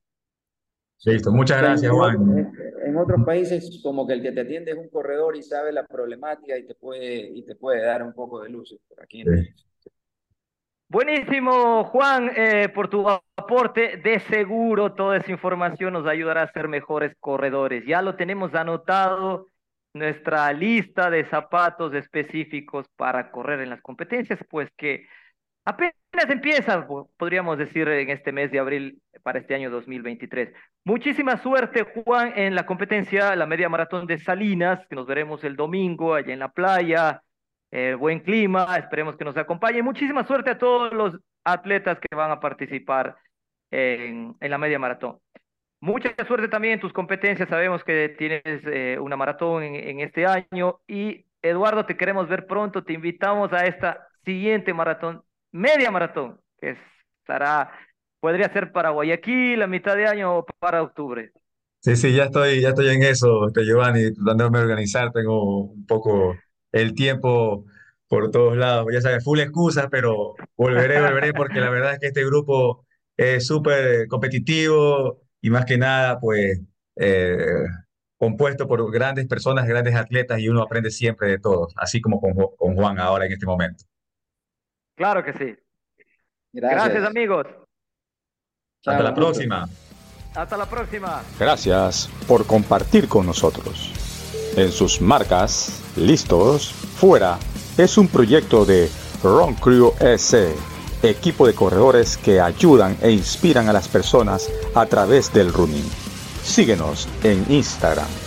Listo, 1.04 1.32
muchas 1.32 1.60
gracias, 1.60 1.90
Juan. 1.90 2.52
En, 2.84 2.96
otros 2.96 3.24
países, 3.24 3.80
como 3.82 4.06
que 4.06 4.12
el 4.14 4.22
que 4.22 4.32
te 4.32 4.42
atiende 4.42 4.72
es 4.72 4.78
un 4.78 4.88
corredor 4.88 5.36
y 5.36 5.42
sabe 5.42 5.72
la 5.72 5.84
problemática 5.86 6.56
y 6.56 6.66
te 6.66 6.74
puede, 6.74 7.30
y 7.34 7.42
te 7.42 7.56
puede 7.56 7.82
dar 7.82 8.02
un 8.02 8.12
poco 8.12 8.42
de 8.42 8.50
luz. 8.50 8.76
Aquí 9.02 9.24
Buenísimo, 10.88 11.84
Juan, 11.84 12.30
eh, 12.36 12.68
por 12.68 12.88
tu 12.88 13.08
aporte. 13.08 13.96
De 13.96 14.20
seguro 14.20 14.92
toda 14.92 15.16
esa 15.16 15.30
información 15.32 15.94
nos 15.94 16.06
ayudará 16.06 16.42
a 16.42 16.52
ser 16.52 16.68
mejores 16.68 17.16
corredores. 17.18 17.84
Ya 17.86 18.02
lo 18.02 18.14
tenemos 18.14 18.54
anotado 18.54 19.48
nuestra 19.94 20.52
lista 20.52 21.10
de 21.10 21.24
zapatos 21.24 21.94
específicos 21.94 22.86
para 22.96 23.30
correr 23.30 23.60
en 23.60 23.70
las 23.70 23.80
competencias, 23.80 24.38
pues 24.50 24.70
que 24.76 25.06
apenas 25.64 25.94
empieza, 26.28 26.86
podríamos 27.16 27.58
decir, 27.58 27.88
en 27.88 28.10
este 28.10 28.32
mes 28.32 28.50
de 28.50 28.58
abril 28.58 29.00
para 29.22 29.38
este 29.38 29.54
año 29.54 29.70
2023. 29.70 30.52
Muchísima 30.84 31.36
suerte, 31.38 31.84
Juan, 32.04 32.32
en 32.36 32.54
la 32.54 32.66
competencia, 32.66 33.34
la 33.36 33.46
media 33.46 33.68
maratón 33.68 34.06
de 34.06 34.18
Salinas, 34.18 34.86
que 34.88 34.96
nos 34.96 35.06
veremos 35.06 35.42
el 35.44 35.56
domingo 35.56 36.14
allá 36.14 36.32
en 36.32 36.40
la 36.40 36.50
playa. 36.50 37.22
Eh, 37.70 37.94
buen 37.94 38.20
clima, 38.20 38.76
esperemos 38.76 39.16
que 39.16 39.24
nos 39.24 39.36
acompañe. 39.36 39.82
Muchísima 39.82 40.24
suerte 40.26 40.50
a 40.50 40.58
todos 40.58 40.92
los 40.92 41.18
atletas 41.44 41.98
que 41.98 42.14
van 42.14 42.30
a 42.30 42.40
participar 42.40 43.16
en, 43.70 44.36
en 44.38 44.50
la 44.50 44.58
media 44.58 44.78
maratón. 44.78 45.18
Mucha 45.82 46.14
suerte 46.28 46.46
también 46.46 46.74
en 46.74 46.80
tus 46.80 46.92
competencias. 46.92 47.48
Sabemos 47.48 47.82
que 47.82 48.10
tienes 48.10 48.42
eh, 48.66 48.98
una 49.00 49.16
maratón 49.16 49.64
en, 49.64 49.98
este 49.98 50.26
año. 50.26 50.78
Y 50.86 51.26
Eduardo, 51.42 51.84
te 51.86 51.96
queremos 51.96 52.28
ver 52.28 52.46
pronto. 52.46 52.84
Te 52.84 52.92
invitamos 52.92 53.52
a 53.52 53.66
esta 53.66 54.06
siguiente 54.24 54.72
maratón, 54.72 55.24
media 55.52 55.90
maratón, 55.90 56.40
que 56.58 56.76
estará, 57.20 57.70
podría 58.20 58.52
ser 58.52 58.72
para 58.72 58.90
Guayaquil 58.90 59.62
a 59.62 59.66
mitad 59.66 59.94
de 59.96 60.06
año 60.06 60.38
o 60.38 60.46
para 60.58 60.82
octubre. 60.82 61.32
Sí, 61.80 61.96
sí, 61.96 62.14
ya 62.14 62.24
estoy, 62.24 62.60
ya 62.60 62.70
estoy 62.70 62.88
en 62.88 63.02
eso, 63.02 63.48
este, 63.48 63.64
Giovanni, 63.64 64.12
tratándome 64.14 64.58
de 64.58 64.64
organizar. 64.64 65.12
Tengo 65.12 65.64
un 65.64 65.86
poco 65.86 66.36
el 66.70 66.94
tiempo 66.94 67.64
por 68.06 68.30
todos 68.30 68.56
lados. 68.56 68.86
Ya 68.92 69.00
sabes, 69.00 69.24
full 69.24 69.40
excusas, 69.40 69.88
pero 69.90 70.34
volveré, 70.56 71.00
volveré, 71.00 71.32
porque 71.34 71.60
la 71.60 71.70
verdad 71.70 71.94
es 71.94 71.98
que 71.98 72.06
este 72.08 72.24
grupo 72.24 72.86
es 73.16 73.46
súper 73.46 74.06
competitivo 74.08 75.22
y 75.40 75.50
más 75.50 75.64
que 75.64 75.76
nada, 75.76 76.20
pues, 76.20 76.60
eh, 76.96 77.64
compuesto 78.16 78.68
por 78.68 78.92
grandes 78.92 79.26
personas, 79.26 79.66
grandes 79.66 79.96
atletas 79.96 80.38
y 80.38 80.48
uno 80.48 80.62
aprende 80.62 80.90
siempre 80.90 81.28
de 81.28 81.38
todos, 81.40 81.74
así 81.76 82.00
como 82.00 82.20
con, 82.20 82.34
con 82.56 82.76
Juan 82.76 83.00
ahora 83.00 83.26
en 83.26 83.32
este 83.32 83.46
momento. 83.46 83.84
Claro 85.02 85.24
que 85.24 85.32
sí. 85.32 85.56
Gracias, 86.52 87.04
amigos. 87.04 87.44
Hasta 88.86 89.02
la 89.02 89.12
próxima. 89.12 89.68
Hasta 90.32 90.56
la 90.56 90.66
próxima. 90.66 91.22
Gracias 91.40 92.08
por 92.28 92.46
compartir 92.46 93.08
con 93.08 93.26
nosotros. 93.26 93.90
En 94.56 94.70
sus 94.70 95.00
marcas, 95.00 95.82
listos, 95.96 96.70
fuera, 96.70 97.36
es 97.76 97.98
un 97.98 98.06
proyecto 98.06 98.64
de 98.64 98.88
Ron 99.24 99.56
Crew 99.56 99.92
S, 99.98 100.54
equipo 101.02 101.48
de 101.48 101.54
corredores 101.54 102.16
que 102.16 102.40
ayudan 102.40 102.96
e 103.02 103.10
inspiran 103.10 103.68
a 103.68 103.72
las 103.72 103.88
personas 103.88 104.48
a 104.76 104.86
través 104.86 105.32
del 105.32 105.52
running. 105.52 105.90
Síguenos 106.44 107.08
en 107.24 107.44
Instagram 107.50 108.21